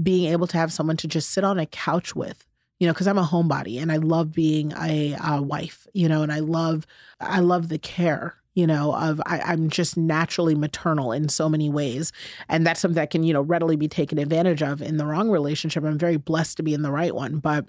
being 0.00 0.32
able 0.32 0.46
to 0.46 0.56
have 0.56 0.72
someone 0.72 0.96
to 0.96 1.08
just 1.08 1.30
sit 1.30 1.44
on 1.44 1.58
a 1.58 1.66
couch 1.66 2.14
with 2.14 2.46
you 2.78 2.86
know 2.86 2.92
because 2.92 3.08
i'm 3.08 3.18
a 3.18 3.24
homebody 3.24 3.80
and 3.80 3.90
i 3.90 3.96
love 3.96 4.32
being 4.32 4.72
a, 4.80 5.16
a, 5.22 5.42
wife 5.42 5.86
you 5.92 6.08
know 6.08 6.22
and 6.22 6.32
i 6.32 6.38
love 6.38 6.86
i 7.20 7.40
love 7.40 7.68
the 7.68 7.78
care 7.78 8.36
you 8.54 8.66
know 8.66 8.94
of 8.94 9.20
I, 9.26 9.40
i'm 9.40 9.68
just 9.68 9.96
naturally 9.96 10.54
maternal 10.54 11.12
in 11.12 11.28
so 11.28 11.48
many 11.48 11.68
ways 11.68 12.12
and 12.48 12.66
that's 12.66 12.80
something 12.80 12.96
that 12.96 13.10
can 13.10 13.24
you 13.24 13.32
know 13.32 13.42
readily 13.42 13.76
be 13.76 13.88
taken 13.88 14.18
advantage 14.18 14.62
of 14.62 14.80
in 14.80 14.96
the 14.96 15.06
wrong 15.06 15.28
relationship 15.28 15.84
i'm 15.84 15.98
very 15.98 16.16
blessed 16.16 16.56
to 16.58 16.62
be 16.62 16.74
in 16.74 16.82
the 16.82 16.92
right 16.92 17.14
one 17.14 17.38
but 17.38 17.66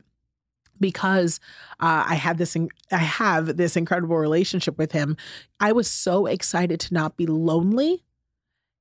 because 0.79 1.39
uh, 1.79 2.03
I 2.05 2.15
had 2.15 2.37
this, 2.37 2.57
I 2.91 2.97
have 2.97 3.55
this 3.57 3.77
incredible 3.77 4.17
relationship 4.17 4.77
with 4.77 4.91
him. 4.91 5.15
I 5.61 5.71
was 5.71 5.89
so 5.89 6.25
excited 6.25 6.81
to 6.81 6.93
not 6.93 7.15
be 7.15 7.25
lonely 7.25 8.03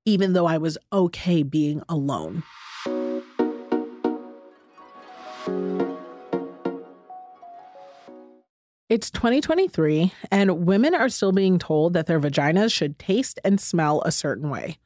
even 0.04 0.32
though 0.32 0.46
I 0.46 0.58
was 0.58 0.76
okay 0.92 1.42
being 1.42 1.82
alone. 1.88 2.42
It's 8.90 9.11
2023, 9.11 10.12
and 10.30 10.66
women 10.66 10.94
are 10.94 11.08
still 11.08 11.32
being 11.32 11.58
told 11.58 11.94
that 11.94 12.06
their 12.06 12.20
vaginas 12.20 12.73
should 12.73 12.99
taste 12.99 13.40
and 13.42 13.58
smell 13.58 14.02
a 14.02 14.12
certain 14.12 14.50
way. 14.50 14.78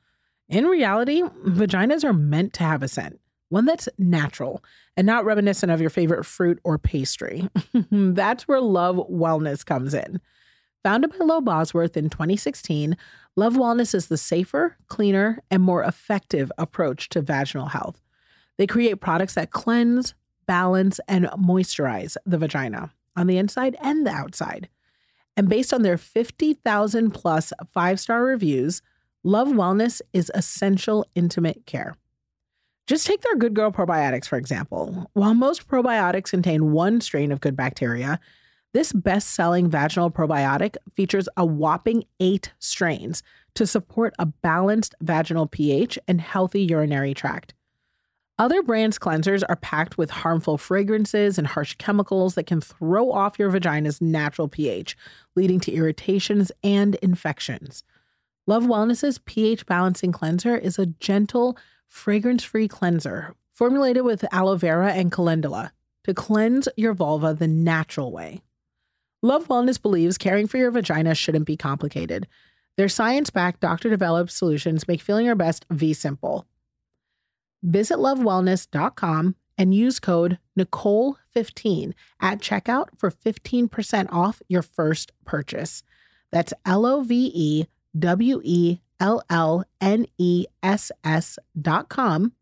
In 0.49 0.67
reality, 0.67 1.23
vaginas 1.45 2.05
are 2.05 2.15
meant 2.15 2.55
to 2.55 2.63
have 2.63 2.83
a 2.83 2.89
scent, 2.89 3.21
one 3.49 3.67
that's 3.67 3.89
natural 3.99 4.63
and 4.97 5.07
not 5.07 5.25
reminiscent 5.25 5.73
of 5.73 5.81
your 5.81 5.91
favorite 5.91 6.25
fruit 6.25 6.59
or 6.65 6.79
pastry. 6.79 7.51
that's 7.91 8.49
where 8.49 8.61
Love 8.61 8.97
Wellness 9.11 9.67
comes 9.67 9.93
in. 9.93 10.21
Founded 10.85 11.11
by 11.11 11.25
Lo 11.25 11.41
Bosworth 11.41 11.97
in 11.97 12.09
2016, 12.09 12.97
Love 13.37 13.55
Wellness 13.55 13.95
is 13.95 14.07
the 14.07 14.17
safer, 14.17 14.77
cleaner, 14.87 15.43
and 15.51 15.63
more 15.63 15.83
effective 15.83 16.53
approach 16.57 17.09
to 17.11 17.21
vaginal 17.21 17.67
health. 17.67 18.01
They 18.59 18.67
create 18.67 19.01
products 19.01 19.35
that 19.35 19.51
cleanse, 19.51 20.15
balance, 20.47 21.01
and 21.09 21.27
moisturize 21.27 22.17
the 22.25 22.39
vagina 22.39 22.93
on 23.17 23.27
the 23.27 23.39
inside 23.39 23.77
and 23.81 24.07
the 24.07 24.11
outside. 24.11 24.69
And 25.37 25.49
based 25.49 25.73
on 25.73 25.83
their 25.83 25.99
50,000 25.99 27.11
plus 27.11 27.53
five 27.73 27.99
star 28.01 28.25
reviews, 28.25 28.83
Love 29.25 29.49
Wellness 29.49 30.01
is 30.13 30.31
essential 30.35 31.05
intimate 31.15 31.67
care. 31.67 31.97
Just 32.87 33.07
take 33.07 33.21
their 33.21 33.37
Good 33.37 33.55
Girl 33.55 33.71
probiotics, 33.71 34.27
for 34.27 34.39
example. 34.39 35.11
While 35.13 35.35
most 35.35 35.69
probiotics 35.69 36.31
contain 36.31 36.73
one 36.73 37.01
strain 37.01 37.31
of 37.31 37.41
good 37.41 37.55
bacteria, 37.55 38.19
this 38.73 38.93
best 38.93 39.31
selling 39.31 39.69
vaginal 39.69 40.11
probiotic 40.11 40.77
features 40.95 41.29
a 41.37 41.45
whopping 41.45 42.05
eight 42.21 42.53
strains 42.59 43.23
to 43.55 43.67
support 43.67 44.15
a 44.19 44.27
balanced 44.27 44.95
vaginal 45.01 45.47
pH 45.47 45.99
and 46.07 46.21
healthy 46.21 46.63
urinary 46.63 47.15
tract. 47.15 47.55
Other 48.39 48.63
brands' 48.63 48.99
cleansers 49.01 49.43
are 49.49 49.57
packed 49.57 49.99
with 49.99 50.11
harmful 50.11 50.59
fragrances 50.59 51.39
and 51.39 51.47
harsh 51.47 51.75
chemicals 51.75 52.37
that 52.37 52.47
can 52.47 52.61
throw 52.61 53.11
off 53.11 53.39
your 53.39 53.51
vagina's 53.51 54.01
natural 54.01 54.47
pH, 54.47 54.97
leading 55.35 55.59
to 55.61 55.73
irritations 55.73 56.53
and 56.63 56.95
infections. 56.97 57.83
Love 58.47 58.63
Wellness's 58.63 59.19
pH 59.19 59.67
balancing 59.67 60.13
cleanser 60.13 60.57
is 60.57 60.79
a 60.79 60.87
gentle, 60.87 61.59
fragrance 61.89 62.45
free 62.45 62.69
cleanser 62.69 63.35
formulated 63.59 64.05
with 64.05 64.25
aloe 64.33 64.55
vera 64.55 64.93
and 64.93 65.11
calendula 65.11 65.73
to 66.05 66.15
cleanse 66.15 66.69
your 66.77 66.95
vulva 66.95 67.35
the 67.35 67.49
natural 67.49 68.13
way. 68.13 68.41
Love 69.23 69.49
Wellness 69.49 69.81
believes 69.83 70.17
caring 70.17 70.47
for 70.47 70.59
your 70.59 70.71
vagina 70.71 71.15
shouldn't 71.15 71.47
be 71.47 71.57
complicated. 71.57 72.29
Their 72.77 72.89
science 72.89 73.31
backed, 73.31 73.61
doctor 73.61 73.91
developed 73.91 74.31
solutions 74.31 74.87
make 74.87 75.01
feeling 75.01 75.27
your 75.27 75.35
best 75.35 75.67
V 75.71 75.93
simple. 75.93 76.47
Visit 77.61 77.99
lovewellness.com 77.99 79.35
and 79.59 79.75
use 79.75 79.99
code 79.99 80.39
Nicole15 80.57 81.95
at 82.21 82.39
checkout 82.39 82.87
for 82.97 83.11
15% 83.11 84.13
off 84.13 84.41
your 84.49 84.63
first 84.63 85.11
purchase. 85.25 85.83
That's 86.31 86.55
L 86.65 86.87
O 86.87 87.03
V 87.03 87.33
E 87.35 87.67
W 87.99 88.41
E 88.45 88.79
L 89.01 89.21
L 89.29 89.65
N 89.81 90.07
E 90.17 90.47
S 90.63 90.93
S 91.03 91.41
dot 91.61 91.89
com. 91.89 92.33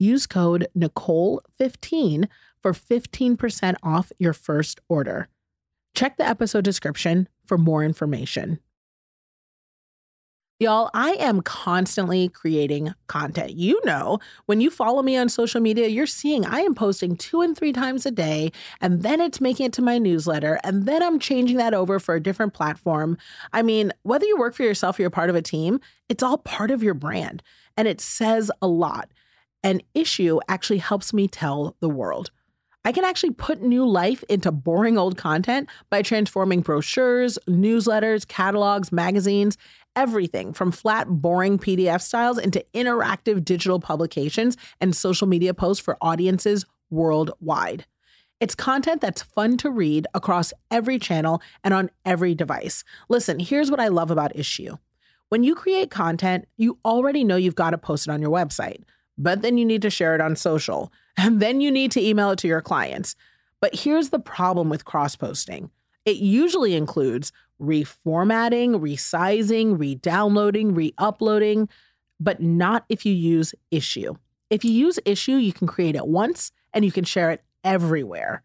Use 0.00 0.26
code 0.26 0.66
Nicole15 0.76 2.26
for 2.60 2.72
15% 2.72 3.76
off 3.84 4.10
your 4.18 4.32
first 4.32 4.80
order. 4.88 5.28
Check 5.96 6.18
the 6.18 6.28
episode 6.28 6.62
description 6.62 7.26
for 7.46 7.56
more 7.56 7.82
information. 7.82 8.58
Y'all, 10.60 10.90
I 10.92 11.12
am 11.12 11.40
constantly 11.40 12.28
creating 12.28 12.92
content. 13.06 13.52
You 13.52 13.80
know, 13.82 14.18
when 14.44 14.60
you 14.60 14.68
follow 14.68 15.02
me 15.02 15.16
on 15.16 15.30
social 15.30 15.60
media, 15.62 15.88
you're 15.88 16.06
seeing 16.06 16.44
I 16.44 16.60
am 16.60 16.74
posting 16.74 17.16
two 17.16 17.40
and 17.40 17.56
three 17.56 17.72
times 17.72 18.04
a 18.04 18.10
day, 18.10 18.52
and 18.82 19.02
then 19.02 19.22
it's 19.22 19.40
making 19.40 19.66
it 19.66 19.72
to 19.74 19.82
my 19.82 19.96
newsletter, 19.96 20.60
and 20.64 20.84
then 20.84 21.02
I'm 21.02 21.18
changing 21.18 21.56
that 21.56 21.72
over 21.72 21.98
for 21.98 22.14
a 22.14 22.22
different 22.22 22.52
platform. 22.52 23.16
I 23.54 23.62
mean, 23.62 23.90
whether 24.02 24.26
you 24.26 24.36
work 24.36 24.54
for 24.54 24.64
yourself 24.64 24.98
or 24.98 25.02
you're 25.02 25.10
part 25.10 25.30
of 25.30 25.36
a 25.36 25.40
team, 25.40 25.80
it's 26.10 26.22
all 26.22 26.36
part 26.36 26.70
of 26.70 26.82
your 26.82 26.94
brand, 26.94 27.42
and 27.74 27.88
it 27.88 28.02
says 28.02 28.50
a 28.60 28.66
lot. 28.66 29.10
An 29.62 29.80
Issuu 29.94 30.40
actually 30.46 30.78
helps 30.78 31.14
me 31.14 31.26
tell 31.26 31.74
the 31.80 31.88
world. 31.88 32.30
I 32.86 32.92
can 32.92 33.02
actually 33.02 33.32
put 33.32 33.62
new 33.62 33.84
life 33.84 34.22
into 34.28 34.52
boring 34.52 34.96
old 34.96 35.16
content 35.16 35.68
by 35.90 36.02
transforming 36.02 36.60
brochures, 36.60 37.36
newsletters, 37.48 38.28
catalogs, 38.28 38.92
magazines, 38.92 39.58
everything 39.96 40.52
from 40.52 40.70
flat, 40.70 41.08
boring 41.08 41.58
PDF 41.58 42.00
styles 42.00 42.38
into 42.38 42.64
interactive 42.74 43.44
digital 43.44 43.80
publications 43.80 44.56
and 44.80 44.94
social 44.94 45.26
media 45.26 45.52
posts 45.52 45.82
for 45.82 45.96
audiences 46.00 46.64
worldwide. 46.88 47.86
It's 48.38 48.54
content 48.54 49.00
that's 49.00 49.22
fun 49.22 49.56
to 49.56 49.70
read 49.70 50.06
across 50.14 50.52
every 50.70 51.00
channel 51.00 51.42
and 51.64 51.74
on 51.74 51.90
every 52.04 52.36
device. 52.36 52.84
Listen, 53.08 53.40
here's 53.40 53.68
what 53.68 53.80
I 53.80 53.88
love 53.88 54.12
about 54.12 54.32
Issuu. 54.36 54.78
When 55.28 55.42
you 55.42 55.56
create 55.56 55.90
content, 55.90 56.46
you 56.56 56.78
already 56.84 57.24
know 57.24 57.34
you've 57.34 57.56
got 57.56 57.70
to 57.70 57.78
post 57.78 58.06
it 58.06 58.12
on 58.12 58.22
your 58.22 58.30
website 58.30 58.84
but 59.18 59.42
then 59.42 59.58
you 59.58 59.64
need 59.64 59.82
to 59.82 59.90
share 59.90 60.14
it 60.14 60.20
on 60.20 60.36
social, 60.36 60.92
and 61.16 61.40
then 61.40 61.60
you 61.60 61.70
need 61.70 61.90
to 61.92 62.04
email 62.04 62.30
it 62.30 62.38
to 62.40 62.48
your 62.48 62.60
clients. 62.60 63.16
But 63.60 63.74
here's 63.74 64.10
the 64.10 64.18
problem 64.18 64.68
with 64.68 64.84
cross 64.84 65.16
posting 65.16 65.70
it 66.04 66.16
usually 66.16 66.74
includes 66.74 67.32
reformatting, 67.60 68.80
resizing, 68.80 69.78
re 69.78 69.94
downloading, 69.96 70.74
re 70.74 70.94
uploading, 70.98 71.68
but 72.20 72.40
not 72.40 72.84
if 72.88 73.04
you 73.04 73.12
use 73.12 73.54
Issuu. 73.72 74.16
If 74.48 74.64
you 74.64 74.70
use 74.70 74.98
Issuu, 75.04 75.42
you 75.42 75.52
can 75.52 75.66
create 75.66 75.96
it 75.96 76.06
once 76.06 76.52
and 76.72 76.84
you 76.84 76.92
can 76.92 77.04
share 77.04 77.30
it 77.30 77.42
everywhere. 77.64 78.42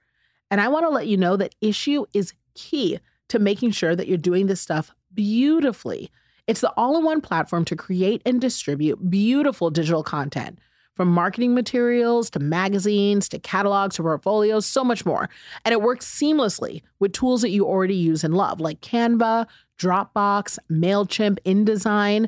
And 0.50 0.60
I 0.60 0.68
want 0.70 0.86
to 0.86 0.90
let 0.90 1.08
you 1.08 1.18
know 1.18 1.38
that 1.38 1.56
Issuu 1.62 2.06
is 2.14 2.34
key 2.56 3.00
to 3.30 3.40
making 3.40 3.72
sure 3.72 3.96
that 3.96 4.08
you're 4.08 4.18
doing 4.18 4.48
this 4.48 4.62
stuff 4.62 4.92
beautifully. 5.14 6.10
It's 6.52 6.60
the 6.60 6.74
all 6.76 6.98
in 6.98 7.06
one 7.06 7.22
platform 7.22 7.64
to 7.64 7.78
create 7.78 8.22
and 8.26 8.42
distribute 8.42 9.10
beautiful 9.10 9.70
digital 9.70 10.04
content 10.04 10.60
from 10.96 11.08
marketing 11.08 11.56
materials 11.56 12.30
to 12.32 12.40
magazines 12.40 13.30
to 13.30 13.40
catalogs 13.40 13.96
to 13.96 14.02
portfolios, 14.02 14.66
so 14.66 14.84
much 14.84 15.06
more. 15.06 15.30
And 15.64 15.72
it 15.72 15.82
works 15.82 16.06
seamlessly 16.06 16.82
with 17.00 17.14
tools 17.14 17.42
that 17.44 17.52
you 17.52 17.66
already 17.66 17.96
use 17.96 18.26
and 18.26 18.34
love, 18.36 18.60
like 18.60 18.82
Canva, 18.82 19.48
Dropbox, 19.80 20.60
MailChimp, 20.70 21.40
InDesign. 21.46 22.28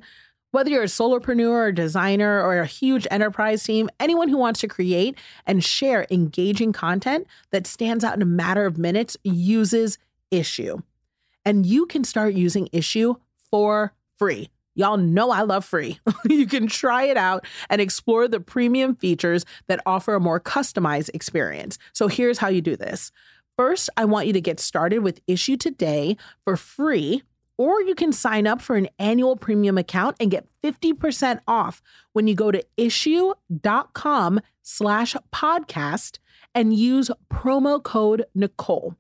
Whether 0.52 0.70
you're 0.70 0.84
a 0.84 0.86
solopreneur 0.86 1.50
or 1.50 1.72
designer 1.74 2.42
or 2.42 2.60
a 2.60 2.66
huge 2.66 3.06
enterprise 3.12 3.62
team, 3.62 3.90
anyone 4.00 4.30
who 4.30 4.38
wants 4.38 4.62
to 4.62 4.70
create 4.70 5.18
and 5.46 5.62
share 5.62 6.08
engaging 6.10 6.72
content 6.72 7.28
that 7.52 7.68
stands 7.68 8.06
out 8.06 8.16
in 8.16 8.22
a 8.22 8.26
matter 8.26 8.66
of 8.66 8.78
minutes 8.78 9.18
uses 9.26 9.98
Issuu. 10.32 10.82
and 11.44 11.66
you 11.66 11.86
can 11.88 12.06
start 12.06 12.36
using 12.36 12.70
Issuu 12.70 13.18
for 13.52 13.92
free. 14.18 14.50
Y'all 14.76 14.98
know 14.98 15.30
I 15.30 15.42
love 15.42 15.66
free. 15.66 16.00
you 16.26 16.48
can 16.48 16.68
try 16.68 17.04
it 17.04 17.18
out 17.18 17.46
and 17.70 17.80
explore 17.80 18.28
the 18.28 18.40
premium 18.40 18.96
features 18.96 19.46
that 19.68 19.82
offer 19.86 20.16
a 20.16 20.20
more 20.20 20.40
customized 20.40 21.10
experience. 21.14 21.78
So 21.94 22.08
here's 22.08 22.40
how 22.40 22.48
you 22.48 22.62
do 22.62 22.76
this. 22.76 23.12
First, 23.56 23.90
I 23.98 24.06
want 24.06 24.26
you 24.28 24.34
to 24.34 24.42
get 24.42 24.60
started 24.60 25.00
with 25.00 25.24
Issuu 25.28 25.60
today 25.60 26.18
for 26.44 26.58
free, 26.58 27.22
or 27.56 27.82
you 27.84 27.94
can 27.94 28.12
sign 28.12 28.48
up 28.48 28.62
for 28.62 28.76
an 28.76 28.90
annual 28.98 29.36
premium 29.36 29.78
account 29.78 30.18
and 30.20 30.32
get 30.32 30.48
50% 30.64 31.40
off 31.48 31.84
when 32.14 32.26
you 32.28 32.34
go 32.34 32.50
to 32.50 32.64
issuu.com 32.80 34.42
slash 34.64 35.16
podcast 35.32 36.18
and 36.56 36.74
use 36.74 37.12
promo 37.32 37.82
code 37.82 38.26
Nicole. 38.34 38.96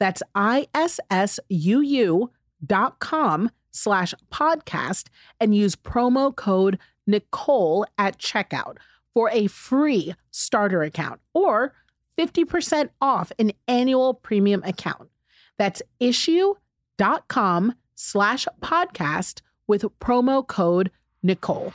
That's 0.00 0.24
I-S-S-U-U 0.34 2.30
dot 2.66 2.98
com 2.98 3.50
slash 3.74 4.14
podcast 4.32 5.08
and 5.40 5.54
use 5.54 5.76
promo 5.76 6.34
code 6.34 6.78
Nicole 7.06 7.84
at 7.98 8.18
checkout 8.18 8.76
for 9.12 9.28
a 9.30 9.46
free 9.48 10.14
starter 10.30 10.82
account 10.82 11.20
or 11.34 11.74
50% 12.18 12.90
off 13.00 13.32
an 13.38 13.52
annual 13.68 14.14
premium 14.14 14.62
account. 14.64 15.10
That's 15.58 15.82
issuu.com 16.00 17.74
slash 17.94 18.46
podcast 18.62 19.40
with 19.66 19.82
promo 20.00 20.46
code 20.46 20.90
Nicole. 21.22 21.72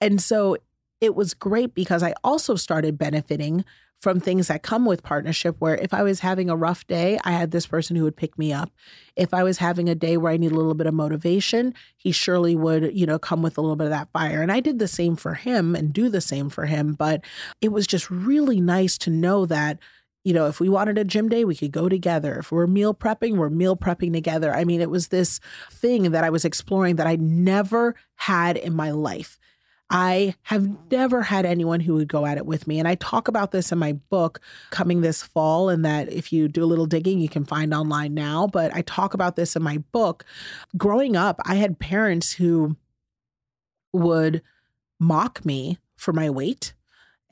And 0.00 0.20
so 0.20 0.58
it 1.04 1.14
was 1.14 1.34
great 1.34 1.74
because 1.74 2.02
I 2.02 2.14
also 2.24 2.56
started 2.56 2.96
benefiting 2.96 3.64
from 4.00 4.20
things 4.20 4.48
that 4.48 4.62
come 4.62 4.84
with 4.84 5.02
partnership 5.02 5.56
where 5.58 5.76
if 5.76 5.94
I 5.94 6.02
was 6.02 6.20
having 6.20 6.50
a 6.50 6.56
rough 6.56 6.86
day, 6.86 7.18
I 7.24 7.32
had 7.32 7.50
this 7.50 7.66
person 7.66 7.94
who 7.94 8.04
would 8.04 8.16
pick 8.16 8.38
me 8.38 8.52
up. 8.52 8.70
If 9.16 9.32
I 9.32 9.42
was 9.42 9.58
having 9.58 9.88
a 9.88 9.94
day 9.94 10.16
where 10.16 10.32
I 10.32 10.36
need 10.36 10.52
a 10.52 10.56
little 10.56 10.74
bit 10.74 10.86
of 10.86 10.94
motivation, 10.94 11.74
he 11.96 12.10
surely 12.10 12.56
would, 12.56 12.96
you 12.96 13.06
know, 13.06 13.18
come 13.18 13.42
with 13.42 13.56
a 13.56 13.60
little 13.60 13.76
bit 13.76 13.84
of 13.84 13.90
that 13.90 14.10
fire. 14.12 14.42
And 14.42 14.50
I 14.50 14.60
did 14.60 14.78
the 14.78 14.88
same 14.88 15.14
for 15.14 15.34
him 15.34 15.74
and 15.74 15.92
do 15.92 16.08
the 16.08 16.20
same 16.20 16.48
for 16.50 16.66
him, 16.66 16.94
but 16.94 17.22
it 17.60 17.70
was 17.70 17.86
just 17.86 18.10
really 18.10 18.60
nice 18.60 18.98
to 18.98 19.10
know 19.10 19.46
that 19.46 19.78
you 20.26 20.32
know, 20.32 20.46
if 20.46 20.58
we 20.58 20.70
wanted 20.70 20.96
a 20.96 21.04
gym 21.04 21.28
day, 21.28 21.44
we 21.44 21.54
could 21.54 21.70
go 21.70 21.86
together. 21.86 22.38
If 22.38 22.50
we're 22.50 22.66
meal 22.66 22.94
prepping, 22.94 23.36
we're 23.36 23.50
meal 23.50 23.76
prepping 23.76 24.14
together. 24.14 24.54
I 24.54 24.64
mean, 24.64 24.80
it 24.80 24.88
was 24.88 25.08
this 25.08 25.38
thing 25.70 26.12
that 26.12 26.24
I 26.24 26.30
was 26.30 26.46
exploring 26.46 26.96
that 26.96 27.06
I 27.06 27.16
never 27.16 27.94
had 28.14 28.56
in 28.56 28.74
my 28.74 28.90
life. 28.90 29.38
I 29.94 30.34
have 30.42 30.90
never 30.90 31.22
had 31.22 31.46
anyone 31.46 31.78
who 31.78 31.94
would 31.94 32.08
go 32.08 32.26
at 32.26 32.36
it 32.36 32.46
with 32.46 32.66
me. 32.66 32.80
And 32.80 32.88
I 32.88 32.96
talk 32.96 33.28
about 33.28 33.52
this 33.52 33.70
in 33.70 33.78
my 33.78 33.92
book 33.92 34.40
coming 34.70 35.02
this 35.02 35.22
fall, 35.22 35.68
and 35.68 35.84
that 35.84 36.12
if 36.12 36.32
you 36.32 36.48
do 36.48 36.64
a 36.64 36.66
little 36.66 36.86
digging, 36.86 37.20
you 37.20 37.28
can 37.28 37.44
find 37.44 37.72
online 37.72 38.12
now. 38.12 38.48
But 38.48 38.74
I 38.74 38.82
talk 38.82 39.14
about 39.14 39.36
this 39.36 39.54
in 39.54 39.62
my 39.62 39.78
book. 39.92 40.24
Growing 40.76 41.14
up, 41.14 41.40
I 41.44 41.54
had 41.54 41.78
parents 41.78 42.32
who 42.32 42.76
would 43.92 44.42
mock 44.98 45.44
me 45.44 45.78
for 45.96 46.12
my 46.12 46.28
weight 46.28 46.74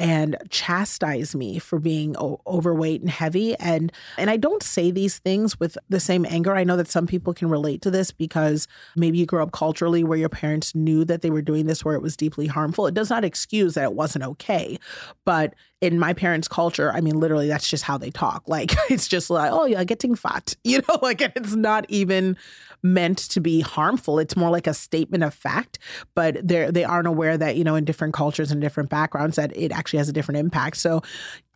and 0.02 0.36
chastise 0.50 1.32
me 1.36 1.60
for 1.60 1.78
being 1.78 2.16
o- 2.18 2.40
overweight 2.44 3.00
and 3.00 3.08
heavy 3.08 3.54
and 3.58 3.92
and 4.18 4.28
I 4.28 4.36
don't 4.36 4.62
say 4.62 4.90
these 4.90 5.18
things 5.18 5.60
with 5.60 5.78
the 5.88 6.00
same 6.00 6.26
anger. 6.28 6.56
I 6.56 6.64
know 6.64 6.76
that 6.76 6.90
some 6.90 7.06
people 7.06 7.32
can 7.32 7.48
relate 7.48 7.82
to 7.82 7.90
this 7.90 8.10
because 8.10 8.66
maybe 8.96 9.18
you 9.18 9.26
grew 9.26 9.42
up 9.42 9.52
culturally 9.52 10.02
where 10.02 10.18
your 10.18 10.28
parents 10.28 10.74
knew 10.74 11.04
that 11.04 11.22
they 11.22 11.30
were 11.30 11.40
doing 11.40 11.66
this 11.66 11.84
where 11.84 11.94
it 11.94 12.02
was 12.02 12.16
deeply 12.16 12.48
harmful. 12.48 12.88
It 12.88 12.94
does 12.94 13.10
not 13.10 13.24
excuse 13.24 13.74
that 13.74 13.84
it 13.84 13.92
wasn't 13.94 14.24
okay, 14.24 14.76
but 15.24 15.54
in 15.82 15.98
my 15.98 16.12
parents' 16.12 16.46
culture, 16.46 16.92
I 16.92 17.00
mean, 17.00 17.18
literally, 17.18 17.48
that's 17.48 17.68
just 17.68 17.82
how 17.82 17.98
they 17.98 18.10
talk. 18.10 18.44
Like, 18.46 18.72
it's 18.90 19.08
just 19.08 19.28
like, 19.28 19.50
oh, 19.52 19.66
yeah, 19.66 19.82
getting 19.82 20.14
fat, 20.14 20.54
you 20.64 20.80
know, 20.88 20.98
like 21.02 21.20
it's 21.20 21.54
not 21.54 21.84
even 21.88 22.36
meant 22.84 23.18
to 23.18 23.40
be 23.40 23.60
harmful. 23.60 24.18
It's 24.18 24.36
more 24.36 24.50
like 24.50 24.66
a 24.66 24.74
statement 24.74 25.24
of 25.24 25.34
fact, 25.34 25.78
but 26.14 26.36
they're, 26.46 26.72
they 26.72 26.84
aren't 26.84 27.06
aware 27.08 27.36
that, 27.36 27.56
you 27.56 27.64
know, 27.64 27.74
in 27.74 27.84
different 27.84 28.14
cultures 28.14 28.50
and 28.50 28.60
different 28.60 28.90
backgrounds, 28.90 29.36
that 29.36 29.56
it 29.56 29.70
actually 29.72 29.98
has 29.98 30.08
a 30.08 30.12
different 30.12 30.38
impact. 30.38 30.76
So 30.78 31.02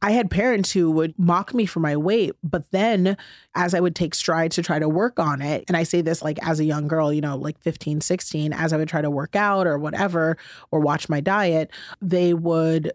I 0.03 0.13
had 0.13 0.31
parents 0.31 0.73
who 0.73 0.91
would 0.93 1.19
mock 1.19 1.55
me 1.55 1.67
for 1.67 1.81
my 1.81 1.97
weight, 1.97 2.33
but 2.45 2.71
then 2.71 3.17
as 3.55 3.75
I 3.75 3.81
would 3.81 3.97
take 3.97 4.15
strides 4.15 4.55
to 4.57 4.63
try 4.63 4.79
to 4.79 4.89
work 4.89 5.19
on 5.19 5.41
it, 5.41 5.65
and 5.69 5.77
I 5.77 5.83
say 5.85 6.01
this 6.01 6.23
like 6.23 6.39
as 6.47 6.61
a 6.61 6.65
young 6.65 6.87
girl, 6.87 7.13
you 7.13 7.21
know, 7.21 7.37
like 7.37 7.59
15, 7.61 8.01
16, 8.01 8.53
as 8.53 8.73
I 8.73 8.77
would 8.77 8.89
try 8.89 9.03
to 9.03 9.11
work 9.11 9.35
out 9.35 9.67
or 9.67 9.79
whatever, 9.79 10.37
or 10.71 10.81
watch 10.81 11.09
my 11.09 11.21
diet, 11.21 11.71
they 12.01 12.35
would 12.35 12.93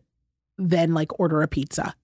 then 0.57 0.93
like 0.93 1.19
order 1.19 1.41
a 1.41 1.47
pizza 1.47 1.95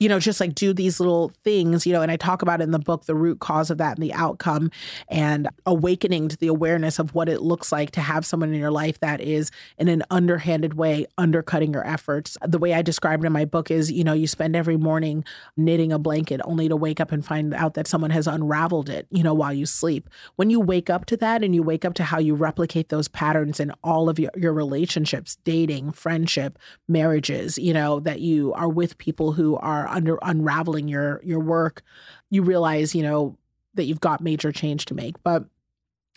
you 0.00 0.08
know, 0.08 0.18
just 0.18 0.40
like 0.40 0.54
do 0.54 0.72
these 0.72 0.98
little 0.98 1.30
things, 1.44 1.86
you 1.86 1.92
know, 1.92 2.00
and 2.00 2.10
I 2.10 2.16
talk 2.16 2.40
about 2.40 2.62
in 2.62 2.70
the 2.70 2.78
book 2.78 3.04
the 3.04 3.14
root 3.14 3.38
cause 3.38 3.70
of 3.70 3.76
that 3.78 3.98
and 3.98 4.02
the 4.02 4.14
outcome 4.14 4.70
and 5.08 5.46
awakening 5.66 6.30
to 6.30 6.38
the 6.38 6.46
awareness 6.46 6.98
of 6.98 7.14
what 7.14 7.28
it 7.28 7.42
looks 7.42 7.70
like 7.70 7.90
to 7.92 8.00
have 8.00 8.24
someone 8.24 8.52
in 8.52 8.58
your 8.58 8.70
life 8.70 8.98
that 9.00 9.20
is 9.20 9.50
in 9.78 9.88
an 9.88 10.02
underhanded 10.10 10.74
way 10.74 11.06
undercutting 11.18 11.74
your 11.74 11.86
efforts. 11.86 12.38
The 12.42 12.58
way 12.58 12.72
I 12.72 12.80
describe 12.80 13.22
it 13.22 13.26
in 13.26 13.32
my 13.32 13.44
book 13.44 13.70
is, 13.70 13.92
you 13.92 14.02
know, 14.02 14.14
you 14.14 14.26
spend 14.26 14.56
every 14.56 14.78
morning 14.78 15.22
knitting 15.58 15.92
a 15.92 15.98
blanket 15.98 16.40
only 16.44 16.66
to 16.68 16.76
wake 16.76 16.98
up 16.98 17.12
and 17.12 17.24
find 17.24 17.52
out 17.52 17.74
that 17.74 17.86
someone 17.86 18.10
has 18.10 18.26
unraveled 18.26 18.88
it, 18.88 19.06
you 19.10 19.22
know, 19.22 19.34
while 19.34 19.52
you 19.52 19.66
sleep. 19.66 20.08
When 20.36 20.48
you 20.48 20.60
wake 20.60 20.88
up 20.88 21.04
to 21.06 21.16
that 21.18 21.44
and 21.44 21.54
you 21.54 21.62
wake 21.62 21.84
up 21.84 21.92
to 21.94 22.04
how 22.04 22.18
you 22.18 22.34
replicate 22.34 22.88
those 22.88 23.08
patterns 23.08 23.60
in 23.60 23.70
all 23.84 24.08
of 24.08 24.18
your, 24.18 24.30
your 24.34 24.54
relationships, 24.54 25.36
dating, 25.44 25.92
friendship, 25.92 26.58
marriages, 26.88 27.58
you 27.58 27.74
know, 27.74 28.00
that 28.00 28.20
you 28.20 28.54
are 28.54 28.68
with 28.68 28.96
people 28.96 29.32
who 29.32 29.56
are 29.56 29.89
under 29.90 30.18
unraveling 30.22 30.88
your 30.88 31.20
your 31.24 31.40
work, 31.40 31.82
you 32.30 32.42
realize, 32.42 32.94
you 32.94 33.02
know, 33.02 33.36
that 33.74 33.84
you've 33.84 34.00
got 34.00 34.20
major 34.20 34.52
change 34.52 34.86
to 34.86 34.94
make. 34.94 35.22
But 35.22 35.44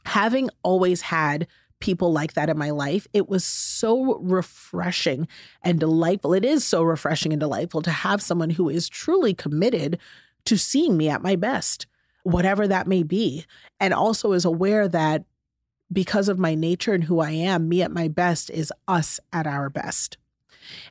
having 0.06 0.50
always 0.64 1.02
had 1.02 1.48
people 1.80 2.14
like 2.14 2.34
that 2.34 2.50
in 2.50 2.58
my 2.58 2.70
life, 2.70 3.08
it 3.14 3.28
was 3.28 3.44
so 3.44 4.18
refreshing 4.20 5.28
and 5.62 5.80
delightful. 5.80 6.34
It 6.34 6.46
is 6.46 6.66
so 6.66 6.82
refreshing 6.82 7.34
and 7.34 7.40
delightful 7.40 7.82
to 7.82 7.92
have 7.92 8.22
someone 8.22 8.52
who 8.52 8.70
is 8.70 8.88
truly 8.88 9.34
committed 9.34 10.00
to 10.46 10.58
seeing 10.58 10.96
me 10.96 11.10
at 11.10 11.22
my 11.22 11.36
best, 11.36 11.86
whatever 12.24 12.68
that 12.68 12.88
may 12.88 13.04
be. 13.04 13.46
And 13.82 13.94
also 13.94 14.32
is 14.32 14.46
aware 14.46 14.88
that 14.88 15.26
because 15.92 16.30
of 16.30 16.40
my 16.40 16.56
nature 16.56 16.94
and 16.94 17.04
who 17.04 17.20
I 17.20 17.32
am, 17.32 17.70
me 17.70 17.82
at 17.82 17.92
my 17.92 18.08
best 18.08 18.50
is 18.50 18.72
us 18.88 19.20
at 19.34 19.46
our 19.46 19.70
best. 19.70 20.18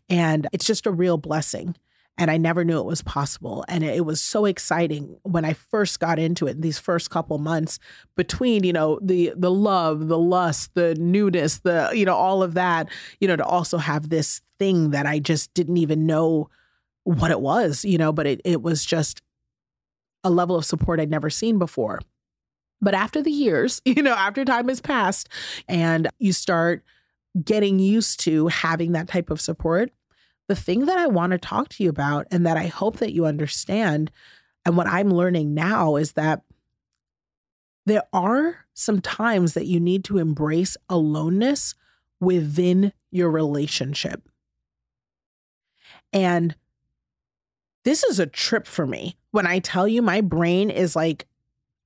And 0.08 0.46
it's 0.52 0.66
just 0.66 0.86
a 0.86 0.90
real 0.92 1.16
blessing 1.16 1.74
and 2.18 2.30
I 2.30 2.36
never 2.36 2.64
knew 2.64 2.78
it 2.78 2.84
was 2.84 3.02
possible. 3.02 3.64
And 3.68 3.82
it 3.82 4.04
was 4.04 4.20
so 4.20 4.44
exciting 4.44 5.16
when 5.22 5.44
I 5.44 5.54
first 5.54 5.98
got 5.98 6.18
into 6.18 6.46
it. 6.46 6.60
These 6.60 6.78
first 6.78 7.10
couple 7.10 7.38
months 7.38 7.78
between, 8.16 8.64
you 8.64 8.72
know, 8.72 8.98
the 9.02 9.32
the 9.34 9.50
love, 9.50 10.08
the 10.08 10.18
lust, 10.18 10.74
the 10.74 10.94
newness, 10.96 11.60
the 11.60 11.90
you 11.94 12.04
know 12.04 12.14
all 12.14 12.42
of 12.42 12.54
that, 12.54 12.88
you 13.20 13.28
know, 13.28 13.36
to 13.36 13.44
also 13.44 13.78
have 13.78 14.10
this 14.10 14.42
thing 14.58 14.90
that 14.90 15.06
I 15.06 15.18
just 15.18 15.52
didn't 15.54 15.78
even 15.78 16.06
know 16.06 16.50
what 17.04 17.30
it 17.30 17.40
was, 17.40 17.84
you 17.84 17.98
know, 17.98 18.12
but 18.12 18.26
it 18.26 18.40
it 18.44 18.62
was 18.62 18.84
just 18.84 19.22
a 20.22 20.30
level 20.30 20.56
of 20.56 20.64
support 20.64 21.00
I'd 21.00 21.10
never 21.10 21.30
seen 21.30 21.58
before. 21.58 22.00
But 22.80 22.94
after 22.94 23.22
the 23.22 23.30
years, 23.30 23.80
you 23.84 24.02
know, 24.02 24.14
after 24.14 24.44
time 24.44 24.68
has 24.68 24.80
passed, 24.80 25.28
and 25.66 26.08
you 26.18 26.32
start 26.32 26.84
getting 27.42 27.78
used 27.78 28.20
to 28.20 28.48
having 28.48 28.92
that 28.92 29.08
type 29.08 29.30
of 29.30 29.40
support 29.40 29.90
the 30.52 30.60
thing 30.60 30.84
that 30.84 30.98
I 30.98 31.06
want 31.06 31.30
to 31.32 31.38
talk 31.38 31.70
to 31.70 31.82
you 31.82 31.88
about 31.88 32.26
and 32.30 32.44
that 32.44 32.58
I 32.58 32.66
hope 32.66 32.98
that 32.98 33.14
you 33.14 33.24
understand, 33.24 34.10
and 34.66 34.76
what 34.76 34.86
I'm 34.86 35.08
learning 35.08 35.54
now 35.54 35.96
is 35.96 36.12
that 36.12 36.42
there 37.86 38.02
are 38.12 38.66
some 38.74 39.00
times 39.00 39.54
that 39.54 39.64
you 39.64 39.80
need 39.80 40.04
to 40.04 40.18
embrace 40.18 40.76
aloneness 40.90 41.74
within 42.20 42.92
your 43.10 43.30
relationship. 43.30 44.28
And 46.12 46.54
this 47.84 48.04
is 48.04 48.18
a 48.18 48.26
trip 48.26 48.66
for 48.66 48.86
me. 48.86 49.16
When 49.30 49.46
I 49.46 49.58
tell 49.58 49.88
you 49.88 50.02
my 50.02 50.20
brain 50.20 50.68
is 50.68 50.94
like 50.94 51.26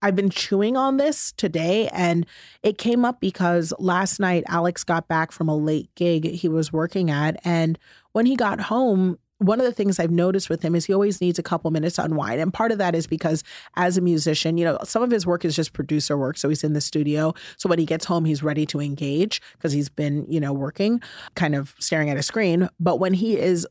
I've 0.07 0.14
been 0.14 0.31
chewing 0.31 0.77
on 0.77 0.99
this 0.99 1.33
today, 1.33 1.88
and 1.88 2.27
it 2.62 2.79
came 2.79 3.05
up 3.05 3.21
because 3.21 3.75
last 3.81 4.21
night 4.21 4.45
Alex 4.47 4.85
got 4.85 5.09
back 5.09 5.33
from 5.33 5.49
a 5.49 5.57
late 5.57 5.92
gig 5.97 6.27
he 6.27 6.49
was 6.49 6.73
working 6.73 7.11
at. 7.11 7.40
And 7.45 7.77
when 8.12 8.25
he 8.25 8.37
got 8.37 8.61
home, 8.61 9.19
one 9.38 9.59
of 9.59 9.66
the 9.66 9.73
things 9.73 9.99
I've 9.99 10.12
noticed 10.12 10.49
with 10.49 10.62
him 10.62 10.77
is 10.77 10.87
he 10.87 10.95
always 10.95 11.21
needs 11.21 11.40
a 11.40 11.42
couple 11.42 11.73
minutes 11.73 11.97
to 11.97 12.05
unwind. 12.05 12.40
And 12.40 12.55
part 12.55 12.71
of 12.71 12.79
that 12.79 12.95
is 12.95 13.09
because 13.09 13.42
as 13.75 13.99
a 13.99 14.01
musician, 14.01 14.59
you 14.59 14.64
know, 14.64 14.79
some 14.85 15.03
of 15.03 15.11
his 15.11 15.27
work 15.27 15.45
is 15.45 15.57
just 15.57 15.73
producer 15.73 16.16
work. 16.16 16.38
So 16.38 16.49
he's 16.49 16.62
in 16.62 16.73
the 16.73 16.81
studio. 16.81 17.35
So 17.57 17.69
when 17.69 17.81
he 17.81 17.85
gets 17.85 18.05
home, 18.05 18.27
he's 18.27 18.45
ready 18.45 18.64
to 18.66 18.81
engage 18.81 19.42
because 19.55 19.73
he's 19.73 19.88
been, 19.88 20.25
you 20.29 20.38
know, 20.38 20.53
working, 20.53 21.03
kind 21.35 21.57
of 21.57 21.75
staring 21.81 22.11
at 22.11 22.16
a 22.16 22.23
screen. 22.23 22.69
But 22.79 23.01
when 23.01 23.12
he 23.12 23.38
is 23.38 23.66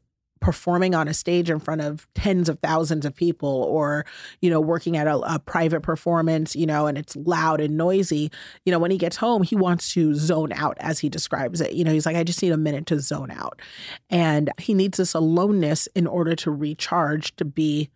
performing 0.46 0.94
on 0.94 1.08
a 1.08 1.14
stage 1.14 1.50
in 1.50 1.58
front 1.58 1.82
of 1.82 2.08
tens 2.14 2.48
of 2.48 2.60
thousands 2.60 3.04
of 3.04 3.16
people 3.16 3.64
or 3.64 4.06
you 4.42 4.50
know 4.52 4.62
working 4.62 4.96
at 4.96 5.08
a, 5.08 5.18
a, 5.22 5.40
private 5.40 5.82
performance 5.82 6.56
you 6.56 6.68
know 6.68 6.86
and 6.86 7.00
it's 7.00 7.16
loud 7.16 7.60
and 7.60 7.76
noisy 7.76 8.30
you 8.64 8.72
know 8.72 8.78
when 8.78 8.92
he 8.92 8.98
gets 9.00 9.16
home 9.16 9.42
he 9.42 9.56
wants 9.56 9.92
to 9.92 10.14
zone 10.14 10.54
out 10.54 10.78
as 10.80 11.00
he 11.00 11.10
describes 11.10 11.62
it. 11.62 11.74
You 11.74 11.84
know 11.84 11.92
he's 11.92 12.06
like 12.06 12.16
i 12.16 12.24
just 12.24 12.44
need 12.44 12.52
a 12.52 12.58
minute 12.58 12.86
to 12.88 13.00
zone 13.00 13.32
out. 13.32 13.60
And 14.12 14.52
he 14.60 14.76
needs 14.76 15.00
this 15.00 15.16
aloneness 15.16 15.88
in 15.96 16.06
order 16.06 16.36
to 16.36 16.52
recharge 16.52 17.36
to 17.38 17.46
be 17.46 17.90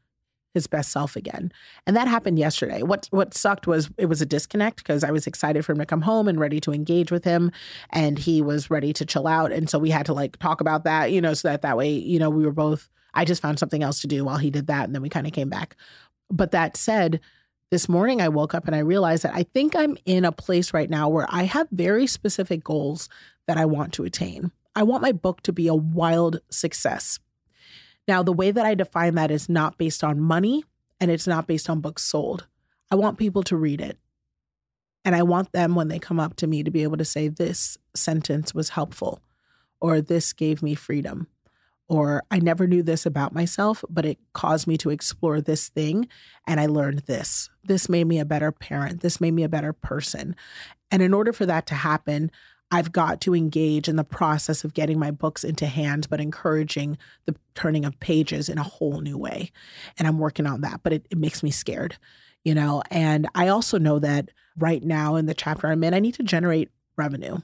his 0.54 0.68
best 0.68 0.92
self 0.92 1.16
again. 1.16 1.52
And 1.86 1.96
that 1.96 2.08
happened 2.08 2.40
yesterday. 2.40 2.82
What 2.82 3.08
what 3.12 3.34
sucked 3.34 3.68
was 3.68 3.90
it 3.98 4.08
was 4.08 4.22
a 4.22 4.26
disconnect 4.26 4.78
because 4.78 5.04
I 5.04 5.12
was 5.12 5.28
excited 5.28 5.64
for 5.64 5.74
him 5.74 5.80
to 5.80 5.86
come 5.86 6.02
home 6.02 6.28
and 6.28 6.40
ready 6.40 6.60
to 6.62 6.74
engage 6.74 7.12
with 7.12 7.24
him 7.24 7.52
and 7.92 8.18
he 8.18 8.42
was 8.42 8.70
ready 8.70 8.94
to 8.94 9.06
chill 9.06 9.28
out 9.28 9.52
and 9.52 9.70
so 9.70 9.80
we 9.80 9.92
had 9.92 10.06
to 10.08 10.14
like 10.14 10.38
talk 10.38 10.62
about 10.62 10.84
that, 10.86 11.12
you 11.12 11.22
know, 11.22 11.34
so 11.34 11.50
that 11.50 11.62
that 11.62 11.78
way, 11.78 11.92
you 11.92 12.20
know, 12.20 12.30
we 12.30 12.46
were 12.46 12.52
both 12.52 12.90
I 13.14 13.26
just 13.26 13.42
found 13.42 13.60
something 13.60 13.84
else 13.84 14.02
to 14.02 14.08
do 14.08 14.24
while 14.24 14.38
he 14.38 14.50
did 14.50 14.68
that 14.68 14.86
and 14.86 14.96
then 14.96 15.02
we 15.02 15.10
kind 15.10 15.28
of 15.28 15.34
came 15.34 15.50
back. 15.50 15.76
But 16.32 16.52
that 16.52 16.78
said, 16.78 17.20
this 17.72 17.88
morning 17.88 18.22
I 18.22 18.30
woke 18.30 18.56
up 18.56 18.66
and 18.66 18.76
I 18.76 18.80
realized 18.80 19.24
that 19.24 19.36
I 19.36 19.44
think 19.44 19.76
I'm 19.76 19.98
in 20.06 20.26
a 20.26 20.32
place 20.32 20.74
right 20.74 20.90
now 20.90 21.10
where 21.10 21.28
I 21.30 21.44
have 21.44 21.68
very 21.72 22.08
specific 22.08 22.64
goals 22.64 23.10
that 23.48 23.58
I 23.58 23.66
want 23.66 23.94
to 23.94 24.04
attain. 24.04 24.52
I 24.76 24.84
want 24.84 25.04
my 25.04 25.12
book 25.12 25.42
to 25.44 25.54
be 25.54 25.68
a 25.68 25.76
wild 25.76 26.40
success. 26.50 27.20
Now, 28.10 28.24
the 28.24 28.34
way 28.34 28.50
that 28.50 28.66
I 28.66 28.74
define 28.74 29.14
that 29.16 29.30
is 29.30 29.50
not 29.50 29.78
based 29.78 30.04
on 30.04 30.20
money 30.20 30.64
and 31.00 31.12
it's 31.12 31.28
not 31.28 31.46
based 31.46 31.70
on 31.70 31.80
books 31.80 32.02
sold. 32.02 32.48
I 32.90 32.96
want 32.96 33.20
people 33.20 33.44
to 33.44 33.56
read 33.56 33.80
it. 33.80 34.00
And 35.06 35.16
I 35.16 35.22
want 35.22 35.52
them, 35.52 35.76
when 35.76 35.90
they 35.90 36.00
come 36.00 36.20
up 36.20 36.36
to 36.38 36.48
me, 36.48 36.64
to 36.64 36.72
be 36.72 36.82
able 36.82 36.98
to 36.98 37.06
say, 37.06 37.28
This 37.28 37.78
sentence 37.96 38.52
was 38.52 38.70
helpful, 38.70 39.22
or 39.80 40.02
this 40.02 40.34
gave 40.34 40.64
me 40.64 40.74
freedom, 40.74 41.28
or 41.88 42.24
I 42.32 42.40
never 42.40 42.66
knew 42.66 42.82
this 42.82 43.06
about 43.06 43.36
myself, 43.36 43.86
but 43.92 44.06
it 44.06 44.18
caused 44.34 44.66
me 44.66 44.76
to 44.78 44.90
explore 44.90 45.40
this 45.40 45.70
thing 45.70 46.08
and 46.48 46.60
I 46.60 46.66
learned 46.66 47.02
this. 47.02 47.52
This 47.64 47.90
made 47.90 48.08
me 48.08 48.18
a 48.18 48.26
better 48.26 48.52
parent. 48.52 49.02
This 49.02 49.22
made 49.22 49.36
me 49.36 49.44
a 49.44 49.50
better 49.50 49.72
person. 49.72 50.36
And 50.90 51.04
in 51.04 51.14
order 51.14 51.32
for 51.32 51.46
that 51.46 51.68
to 51.68 51.76
happen, 51.76 52.32
I've 52.72 52.92
got 52.92 53.20
to 53.22 53.36
engage 53.36 53.88
in 53.88 53.96
the 53.96 54.04
process 54.04 54.64
of 54.64 54.74
getting 54.74 55.00
my 55.00 55.12
books 55.12 55.44
into 55.44 55.66
hands, 55.66 56.08
but 56.08 56.22
encouraging 56.22 56.98
the 57.26 57.36
turning 57.56 57.84
of 57.84 58.00
pages 58.00 58.48
in 58.48 58.58
a 58.58 58.64
whole 58.64 59.02
new 59.02 59.18
way. 59.18 59.52
And 59.98 60.08
I'm 60.08 60.20
working 60.20 60.46
on 60.46 60.62
that, 60.62 60.82
but 60.84 60.94
it, 60.94 61.08
it 61.10 61.18
makes 61.18 61.42
me 61.42 61.50
scared, 61.50 61.98
you 62.44 62.54
know. 62.54 62.84
And 62.92 63.28
I 63.34 63.48
also 63.48 63.80
know 63.80 63.98
that 64.00 64.30
right 64.58 64.84
now 64.84 65.16
in 65.16 65.26
the 65.26 65.34
chapter 65.34 65.68
I'm 65.68 65.84
in, 65.84 65.94
I 65.94 66.00
need 66.00 66.16
to 66.16 66.24
generate 66.24 66.70
revenue. 66.96 67.38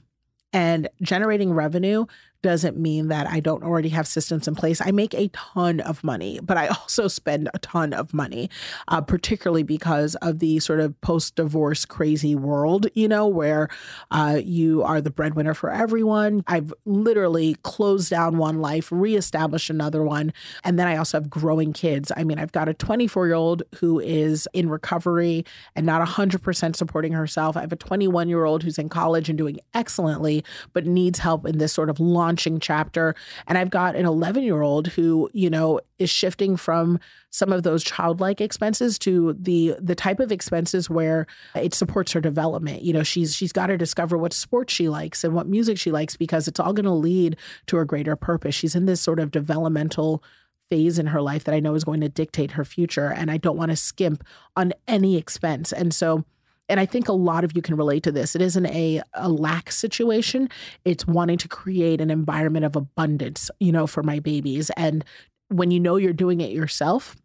And 0.52 0.88
generating 1.02 1.52
revenue 1.52 2.06
doesn't 2.42 2.76
mean 2.76 3.08
that 3.08 3.26
I 3.26 3.40
don't 3.40 3.62
already 3.62 3.88
have 3.90 4.06
systems 4.06 4.46
in 4.46 4.54
place. 4.54 4.80
I 4.80 4.90
make 4.90 5.14
a 5.14 5.28
ton 5.28 5.80
of 5.80 6.04
money, 6.04 6.38
but 6.42 6.56
I 6.56 6.66
also 6.68 7.08
spend 7.08 7.48
a 7.54 7.58
ton 7.58 7.92
of 7.92 8.14
money, 8.14 8.50
uh, 8.88 9.00
particularly 9.00 9.62
because 9.62 10.14
of 10.16 10.38
the 10.38 10.60
sort 10.60 10.80
of 10.80 11.00
post 11.00 11.36
divorce 11.36 11.84
crazy 11.84 12.34
world, 12.34 12.86
you 12.94 13.08
know, 13.08 13.26
where 13.26 13.68
uh, 14.10 14.40
you 14.42 14.82
are 14.82 15.00
the 15.00 15.10
breadwinner 15.10 15.54
for 15.54 15.70
everyone. 15.70 16.44
I've 16.46 16.72
literally 16.84 17.56
closed 17.62 18.10
down 18.10 18.38
one 18.38 18.60
life, 18.60 18.90
reestablished 18.92 19.70
another 19.70 20.02
one. 20.02 20.32
And 20.64 20.78
then 20.78 20.86
I 20.86 20.96
also 20.96 21.18
have 21.18 21.30
growing 21.30 21.72
kids. 21.72 22.12
I 22.16 22.24
mean, 22.24 22.38
I've 22.38 22.52
got 22.52 22.68
a 22.68 22.74
24 22.74 23.26
year 23.26 23.34
old 23.34 23.62
who 23.76 24.00
is 24.00 24.48
in 24.52 24.68
recovery 24.68 25.44
and 25.74 25.86
not 25.86 26.06
100% 26.06 26.76
supporting 26.76 27.12
herself. 27.12 27.56
I 27.56 27.60
have 27.60 27.72
a 27.72 27.76
21 27.76 28.28
year 28.28 28.44
old 28.44 28.62
who's 28.62 28.78
in 28.78 28.88
college 28.88 29.28
and 29.28 29.38
doing 29.38 29.58
excellently, 29.74 30.44
but 30.72 30.86
needs 30.86 31.20
help 31.20 31.46
in 31.46 31.58
this 31.58 31.72
sort 31.72 31.90
of 31.90 31.98
launch 32.00 32.35
launching 32.36 32.60
chapter. 32.60 33.14
And 33.46 33.56
I've 33.56 33.70
got 33.70 33.96
an 33.96 34.04
11 34.04 34.42
year 34.42 34.60
old 34.60 34.88
who, 34.88 35.30
you 35.32 35.48
know, 35.48 35.80
is 35.98 36.10
shifting 36.10 36.56
from 36.56 36.98
some 37.30 37.50
of 37.50 37.62
those 37.62 37.82
childlike 37.82 38.40
expenses 38.42 38.98
to 38.98 39.34
the 39.38 39.74
the 39.80 39.94
type 39.94 40.20
of 40.20 40.30
expenses 40.30 40.90
where 40.90 41.26
it 41.54 41.72
supports 41.72 42.12
her 42.12 42.20
development. 42.20 42.82
You 42.82 42.92
know, 42.92 43.02
she's 43.02 43.34
she's 43.34 43.52
got 43.52 43.68
to 43.68 43.78
discover 43.78 44.18
what 44.18 44.34
sports 44.34 44.74
she 44.74 44.88
likes 44.88 45.24
and 45.24 45.34
what 45.34 45.46
music 45.48 45.78
she 45.78 45.90
likes 45.90 46.16
because 46.16 46.46
it's 46.46 46.60
all 46.60 46.74
going 46.74 46.84
to 46.84 46.90
lead 46.92 47.36
to 47.68 47.78
a 47.78 47.86
greater 47.86 48.16
purpose. 48.16 48.54
She's 48.54 48.74
in 48.74 48.84
this 48.84 49.00
sort 49.00 49.18
of 49.18 49.30
developmental 49.30 50.22
phase 50.68 50.98
in 50.98 51.06
her 51.06 51.22
life 51.22 51.44
that 51.44 51.54
I 51.54 51.60
know 51.60 51.74
is 51.74 51.84
going 51.84 52.00
to 52.00 52.08
dictate 52.08 52.52
her 52.52 52.64
future 52.64 53.12
and 53.12 53.30
I 53.30 53.36
don't 53.36 53.56
want 53.56 53.70
to 53.70 53.76
skimp 53.76 54.24
on 54.56 54.72
any 54.88 55.16
expense. 55.16 55.72
And 55.72 55.94
so 55.94 56.24
and 56.68 56.80
I 56.80 56.86
think 56.86 57.08
a 57.08 57.12
lot 57.12 57.44
of 57.44 57.54
you 57.54 57.62
can 57.62 57.76
relate 57.76 58.02
to 58.04 58.12
this. 58.12 58.34
It 58.34 58.42
isn't 58.42 58.66
a, 58.66 59.02
a 59.14 59.28
lack 59.28 59.70
situation. 59.70 60.48
It's 60.84 61.06
wanting 61.06 61.38
to 61.38 61.48
create 61.48 62.00
an 62.00 62.10
environment 62.10 62.64
of 62.64 62.76
abundance, 62.76 63.50
you 63.60 63.72
know, 63.72 63.86
for 63.86 64.02
my 64.02 64.18
babies. 64.18 64.70
And 64.76 65.04
when 65.48 65.70
you 65.70 65.78
know 65.78 65.96
you're 65.96 66.12
doing 66.12 66.40
it 66.40 66.50
yourself, 66.50 67.16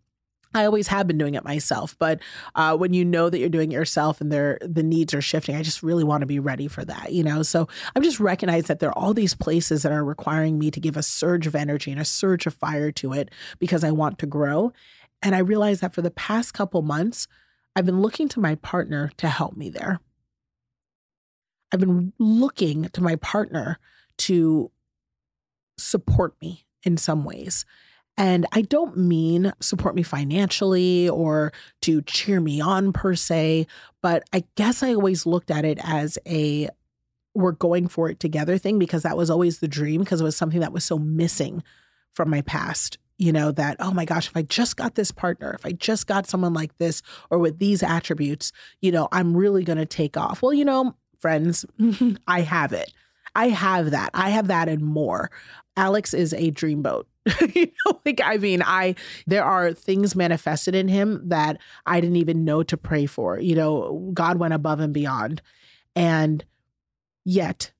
I 0.54 0.66
always 0.66 0.88
have 0.88 1.08
been 1.08 1.18
doing 1.18 1.36
it 1.36 1.46
myself, 1.46 1.96
but 1.98 2.20
uh, 2.56 2.76
when 2.76 2.94
you 2.94 3.06
know 3.06 3.30
that 3.30 3.40
you're 3.40 3.48
doing 3.48 3.72
it 3.72 3.76
yourself 3.76 4.20
and 4.20 4.32
the 4.32 4.84
needs 4.84 5.14
are 5.14 5.22
shifting, 5.22 5.56
I 5.56 5.62
just 5.62 5.82
really 5.82 6.04
want 6.04 6.22
to 6.22 6.28
be 6.28 6.40
ready 6.40 6.68
for 6.68 6.84
that, 6.84 7.14
you 7.14 7.24
know. 7.24 7.42
So 7.42 7.70
I'm 7.96 8.04
just 8.04 8.20
recognize 8.20 8.66
that 8.66 8.80
there 8.80 8.90
are 8.90 8.98
all 8.98 9.14
these 9.14 9.34
places 9.34 9.84
that 9.84 9.94
are 9.94 10.04
requiring 10.04 10.60
me 10.60 10.70
to 10.72 10.82
give 10.82 10.98
a 10.98 11.04
surge 11.04 11.48
of 11.48 11.56
energy 11.56 11.90
and 11.90 12.02
a 12.02 12.06
surge 12.06 12.48
of 12.48 12.54
fire 12.54 12.92
to 12.94 13.14
it 13.14 13.30
because 13.60 13.86
I 13.86 13.92
want 13.92 14.20
to 14.20 14.26
grow. 14.26 14.74
And 15.22 15.36
I 15.36 15.40
realize 15.40 15.80
that 15.80 15.94
for 15.94 16.02
the 16.02 16.12
past 16.12 16.54
couple 16.54 16.82
months, 16.82 17.28
I've 17.76 17.86
been 17.86 18.02
looking 18.02 18.28
to 18.30 18.40
my 18.40 18.56
partner 18.56 19.12
to 19.18 19.28
help 19.28 19.56
me 19.56 19.70
there. 19.70 20.00
I've 21.72 21.80
been 21.80 22.14
looking 22.20 22.90
to 22.90 23.02
my 23.02 23.16
partner 23.18 23.80
to 24.20 24.72
support 25.78 26.36
me 26.42 26.66
in 26.84 26.98
some 26.98 27.24
ways. 27.24 27.66
And 28.18 28.46
I 28.52 28.62
don't 28.62 28.98
mean 28.98 29.54
support 29.62 29.96
me 29.96 30.04
financially 30.04 31.08
or 31.08 31.54
to 31.84 32.02
cheer 32.02 32.42
me 32.42 32.60
on 32.60 32.92
per 32.92 33.16
se, 33.16 33.68
but 34.02 34.24
I 34.34 34.44
guess 34.56 34.84
I 34.84 34.94
always 34.94 35.26
looked 35.26 35.50
at 35.50 35.66
it 35.66 35.80
as 35.82 36.18
a 36.28 36.70
we're 37.34 37.54
going 37.54 37.88
for 37.88 38.10
it 38.10 38.20
together 38.20 38.58
thing 38.58 38.78
because 38.78 39.04
that 39.04 39.16
was 39.16 39.30
always 39.30 39.60
the 39.60 39.68
dream 39.68 40.02
because 40.02 40.20
it 40.20 40.26
was 40.26 40.36
something 40.36 40.60
that 40.60 40.74
was 40.74 40.84
so 40.84 41.00
missing 41.00 41.64
from 42.14 42.30
my 42.30 42.42
past 42.42 42.98
you 43.18 43.32
know, 43.32 43.52
that, 43.52 43.78
oh 43.80 43.92
my 43.92 44.06
gosh, 44.06 44.28
if 44.28 44.36
I 44.36 44.42
just 44.42 44.78
got 44.78 44.96
this 44.96 45.12
partner, 45.12 45.54
if 45.54 45.66
I 45.66 45.72
just 45.74 46.08
got 46.08 46.28
someone 46.28 46.54
like 46.54 46.78
this 46.78 47.02
or 47.30 47.40
with 47.40 47.60
these 47.60 47.84
attributes, 47.84 48.52
you 48.82 48.92
know, 48.92 49.08
I'm 49.12 49.36
really 49.36 49.64
going 49.64 49.78
to 49.78 49.86
take 49.86 50.18
off. 50.18 50.42
Well, 50.42 50.54
you 50.54 50.66
know, 50.66 50.96
friends, 51.20 51.66
I 52.28 52.42
have 52.42 52.74
it. 52.74 52.92
I 53.36 53.50
have 53.50 53.92
that. 53.92 54.10
I 54.14 54.30
have 54.30 54.48
that 54.48 54.68
and 54.68 54.82
more. 54.82 55.32
Alex 55.78 56.14
is 56.14 56.34
a 56.34 56.52
dreamboat. 56.52 57.06
you 57.56 57.68
know, 57.86 58.02
like 58.04 58.20
I 58.24 58.38
mean, 58.38 58.64
I 58.66 58.96
there 59.28 59.44
are 59.44 59.74
things 59.74 60.16
manifested 60.16 60.74
in 60.74 60.88
him 60.88 61.30
that 61.30 61.60
I 61.86 62.02
didn't 62.02 62.16
even 62.16 62.44
know 62.44 62.64
to 62.64 62.76
pray 62.76 63.06
for. 63.06 63.40
You 63.40 63.56
know, 63.56 64.12
God 64.14 64.38
went 64.38 64.56
above 64.56 64.80
and 64.80 64.94
beyond. 64.94 65.42
And 65.96 66.44
yet 67.24 67.72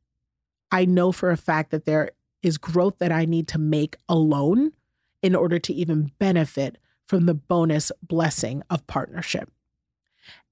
I 0.72 0.86
know 0.86 1.12
for 1.12 1.32
a 1.32 1.38
fact 1.38 1.72
that 1.72 1.86
there 1.86 2.12
is 2.44 2.58
growth 2.58 3.00
that 3.00 3.12
I 3.12 3.26
need 3.26 3.48
to 3.50 3.60
make 3.60 3.96
alone 4.08 4.74
in 5.22 5.36
order 5.36 5.60
to 5.60 5.74
even 5.74 6.12
benefit 6.20 6.78
from 7.08 7.26
the 7.26 7.34
bonus 7.34 7.92
blessing 8.02 8.64
of 8.70 8.88
partnership. 8.88 9.50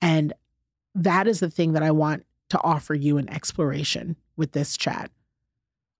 And 0.02 0.34
that 0.96 1.28
is 1.28 1.40
the 1.40 1.50
thing 1.50 1.74
that 1.74 1.84
I 1.84 1.92
want 1.92 2.26
to 2.50 2.60
offer 2.62 2.94
you 2.94 3.18
in 3.18 3.30
exploration 3.30 4.16
with 4.36 4.52
this 4.52 4.76
chat. 4.76 5.12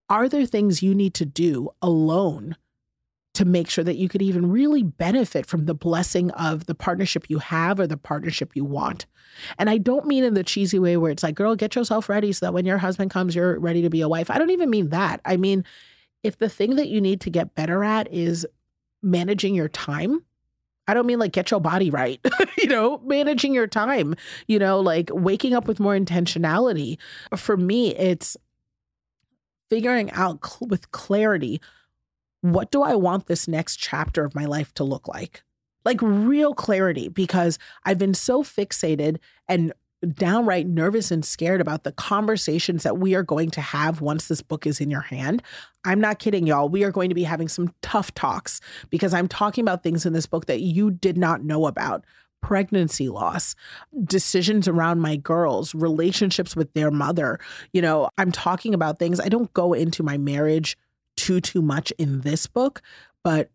Are 0.08 0.28
there 0.28 0.44
things 0.44 0.82
you 0.82 0.94
need 0.94 1.14
to 1.14 1.24
do 1.24 1.70
alone 1.80 2.56
to 3.34 3.44
make 3.44 3.70
sure 3.70 3.84
that 3.84 3.96
you 3.96 4.08
could 4.08 4.22
even 4.22 4.50
really 4.50 4.82
benefit 4.82 5.46
from 5.46 5.66
the 5.66 5.74
blessing 5.74 6.32
of 6.32 6.66
the 6.66 6.74
partnership 6.74 7.30
you 7.30 7.38
have 7.38 7.78
or 7.78 7.86
the 7.86 7.96
partnership 7.96 8.56
you 8.56 8.64
want? 8.64 9.06
And 9.56 9.70
I 9.70 9.78
don't 9.78 10.06
mean 10.06 10.24
in 10.24 10.34
the 10.34 10.42
cheesy 10.42 10.80
way 10.80 10.96
where 10.96 11.12
it's 11.12 11.22
like, 11.22 11.36
girl, 11.36 11.54
get 11.54 11.76
yourself 11.76 12.08
ready 12.08 12.32
so 12.32 12.46
that 12.46 12.52
when 12.52 12.66
your 12.66 12.78
husband 12.78 13.12
comes, 13.12 13.36
you're 13.36 13.58
ready 13.60 13.82
to 13.82 13.90
be 13.90 14.00
a 14.00 14.08
wife. 14.08 14.30
I 14.30 14.38
don't 14.38 14.50
even 14.50 14.68
mean 14.68 14.88
that. 14.88 15.20
I 15.24 15.36
mean, 15.36 15.64
if 16.24 16.36
the 16.38 16.48
thing 16.48 16.74
that 16.76 16.88
you 16.88 17.00
need 17.00 17.20
to 17.22 17.30
get 17.30 17.54
better 17.54 17.84
at 17.84 18.12
is 18.12 18.46
managing 19.02 19.54
your 19.54 19.68
time. 19.68 20.24
I 20.86 20.94
don't 20.94 21.06
mean 21.06 21.18
like 21.18 21.32
get 21.32 21.50
your 21.50 21.60
body 21.60 21.90
right, 21.90 22.20
you 22.58 22.66
know, 22.66 22.98
managing 23.04 23.54
your 23.54 23.68
time, 23.68 24.16
you 24.48 24.58
know, 24.58 24.80
like 24.80 25.10
waking 25.12 25.54
up 25.54 25.68
with 25.68 25.78
more 25.78 25.96
intentionality. 25.96 26.98
For 27.36 27.56
me, 27.56 27.94
it's 27.94 28.36
figuring 29.68 30.10
out 30.12 30.44
cl- 30.44 30.68
with 30.68 30.90
clarity 30.90 31.60
what 32.42 32.70
do 32.70 32.82
I 32.82 32.94
want 32.94 33.26
this 33.26 33.46
next 33.46 33.76
chapter 33.76 34.24
of 34.24 34.34
my 34.34 34.44
life 34.44 34.72
to 34.74 34.84
look 34.84 35.06
like? 35.08 35.42
Like 35.84 36.00
real 36.02 36.54
clarity, 36.54 37.08
because 37.08 37.58
I've 37.84 37.98
been 37.98 38.14
so 38.14 38.42
fixated 38.42 39.18
and 39.48 39.72
downright 40.14 40.66
nervous 40.66 41.10
and 41.10 41.24
scared 41.24 41.60
about 41.60 41.84
the 41.84 41.92
conversations 41.92 42.82
that 42.82 42.98
we 42.98 43.14
are 43.14 43.22
going 43.22 43.50
to 43.50 43.60
have 43.60 44.00
once 44.00 44.28
this 44.28 44.42
book 44.42 44.66
is 44.66 44.80
in 44.80 44.90
your 44.90 45.02
hand. 45.02 45.42
I'm 45.84 46.00
not 46.00 46.18
kidding, 46.18 46.46
y'all. 46.46 46.68
We 46.68 46.84
are 46.84 46.90
going 46.90 47.10
to 47.10 47.14
be 47.14 47.24
having 47.24 47.48
some 47.48 47.74
tough 47.82 48.14
talks 48.14 48.60
because 48.88 49.12
I'm 49.12 49.28
talking 49.28 49.62
about 49.62 49.82
things 49.82 50.06
in 50.06 50.12
this 50.12 50.26
book 50.26 50.46
that 50.46 50.60
you 50.60 50.90
did 50.90 51.18
not 51.18 51.44
know 51.44 51.66
about 51.66 52.04
pregnancy 52.40 53.08
loss, 53.08 53.54
decisions 54.04 54.66
around 54.66 55.00
my 55.00 55.16
girls, 55.16 55.74
relationships 55.74 56.56
with 56.56 56.72
their 56.72 56.90
mother. 56.90 57.38
You 57.72 57.82
know, 57.82 58.08
I'm 58.16 58.32
talking 58.32 58.72
about 58.74 58.98
things 58.98 59.20
I 59.20 59.28
don't 59.28 59.52
go 59.52 59.72
into 59.72 60.02
my 60.02 60.16
marriage 60.16 60.76
too 61.16 61.40
too 61.40 61.60
much 61.60 61.92
in 61.98 62.22
this 62.22 62.46
book, 62.46 62.80
but 63.22 63.50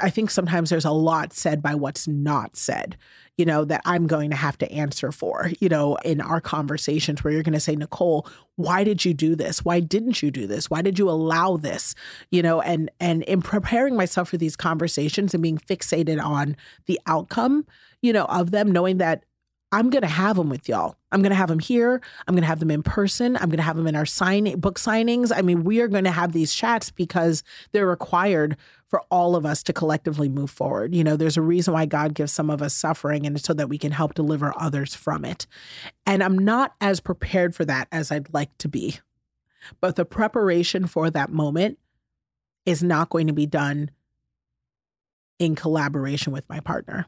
I 0.00 0.10
think 0.10 0.30
sometimes 0.30 0.70
there's 0.70 0.84
a 0.84 0.92
lot 0.92 1.32
said 1.32 1.60
by 1.60 1.74
what's 1.74 2.06
not 2.06 2.56
said, 2.56 2.96
you 3.36 3.44
know, 3.44 3.64
that 3.64 3.80
I'm 3.84 4.06
going 4.06 4.30
to 4.30 4.36
have 4.36 4.56
to 4.58 4.70
answer 4.70 5.10
for, 5.10 5.50
you 5.58 5.68
know, 5.68 5.96
in 6.04 6.20
our 6.20 6.40
conversations 6.40 7.24
where 7.24 7.32
you're 7.32 7.42
going 7.42 7.52
to 7.54 7.60
say, 7.60 7.74
Nicole, 7.74 8.28
why 8.56 8.84
did 8.84 9.04
you 9.04 9.12
do 9.12 9.34
this? 9.34 9.64
Why 9.64 9.80
didn't 9.80 10.22
you 10.22 10.30
do 10.30 10.46
this? 10.46 10.70
Why 10.70 10.82
did 10.82 10.98
you 10.98 11.10
allow 11.10 11.56
this? 11.56 11.96
You 12.30 12.42
know, 12.42 12.60
and 12.60 12.90
and 13.00 13.24
in 13.24 13.42
preparing 13.42 13.96
myself 13.96 14.28
for 14.28 14.36
these 14.36 14.54
conversations 14.54 15.34
and 15.34 15.42
being 15.42 15.58
fixated 15.58 16.22
on 16.22 16.56
the 16.86 17.00
outcome, 17.06 17.66
you 18.02 18.12
know, 18.12 18.26
of 18.26 18.52
them, 18.52 18.70
knowing 18.70 18.98
that 18.98 19.24
I'm 19.72 19.88
going 19.88 20.02
to 20.02 20.08
have 20.08 20.36
them 20.36 20.50
with 20.50 20.68
y'all. 20.68 20.96
I'm 21.10 21.22
going 21.22 21.30
to 21.30 21.36
have 21.36 21.48
them 21.48 21.58
here. 21.58 22.02
I'm 22.28 22.34
going 22.34 22.42
to 22.42 22.48
have 22.48 22.60
them 22.60 22.70
in 22.70 22.82
person. 22.82 23.36
I'm 23.36 23.48
going 23.48 23.56
to 23.56 23.62
have 23.62 23.76
them 23.76 23.86
in 23.86 23.96
our 23.96 24.04
sign 24.04 24.60
book 24.60 24.78
signings. 24.78 25.32
I 25.34 25.40
mean, 25.40 25.64
we 25.64 25.80
are 25.80 25.88
going 25.88 26.04
to 26.04 26.10
have 26.10 26.32
these 26.32 26.54
chats 26.54 26.90
because 26.90 27.42
they're 27.72 27.86
required 27.86 28.58
for 28.88 29.00
all 29.10 29.34
of 29.34 29.46
us 29.46 29.62
to 29.62 29.72
collectively 29.72 30.28
move 30.28 30.50
forward. 30.50 30.94
You 30.94 31.02
know, 31.02 31.16
there's 31.16 31.38
a 31.38 31.42
reason 31.42 31.72
why 31.72 31.86
God 31.86 32.12
gives 32.12 32.32
some 32.32 32.50
of 32.50 32.60
us 32.60 32.74
suffering 32.74 33.26
and 33.26 33.42
so 33.42 33.54
that 33.54 33.70
we 33.70 33.78
can 33.78 33.92
help 33.92 34.12
deliver 34.12 34.52
others 34.58 34.94
from 34.94 35.24
it. 35.24 35.46
And 36.04 36.22
I'm 36.22 36.38
not 36.38 36.74
as 36.80 37.00
prepared 37.00 37.54
for 37.54 37.64
that 37.64 37.88
as 37.90 38.12
I'd 38.12 38.32
like 38.34 38.56
to 38.58 38.68
be. 38.68 38.98
But 39.80 39.96
the 39.96 40.04
preparation 40.04 40.86
for 40.86 41.08
that 41.08 41.30
moment 41.30 41.78
is 42.66 42.82
not 42.82 43.08
going 43.08 43.26
to 43.28 43.32
be 43.32 43.46
done 43.46 43.90
in 45.38 45.54
collaboration 45.54 46.32
with 46.32 46.48
my 46.48 46.60
partner. 46.60 47.06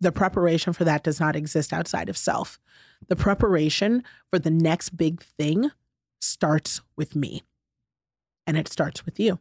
The 0.00 0.12
preparation 0.12 0.72
for 0.72 0.84
that 0.84 1.04
does 1.04 1.20
not 1.20 1.36
exist 1.36 1.72
outside 1.72 2.08
of 2.08 2.16
self. 2.16 2.58
The 3.08 3.16
preparation 3.16 4.02
for 4.30 4.38
the 4.38 4.50
next 4.50 4.96
big 4.96 5.22
thing 5.22 5.70
starts 6.20 6.80
with 6.96 7.14
me, 7.14 7.42
and 8.46 8.56
it 8.56 8.68
starts 8.68 9.04
with 9.04 9.20
you. 9.20 9.38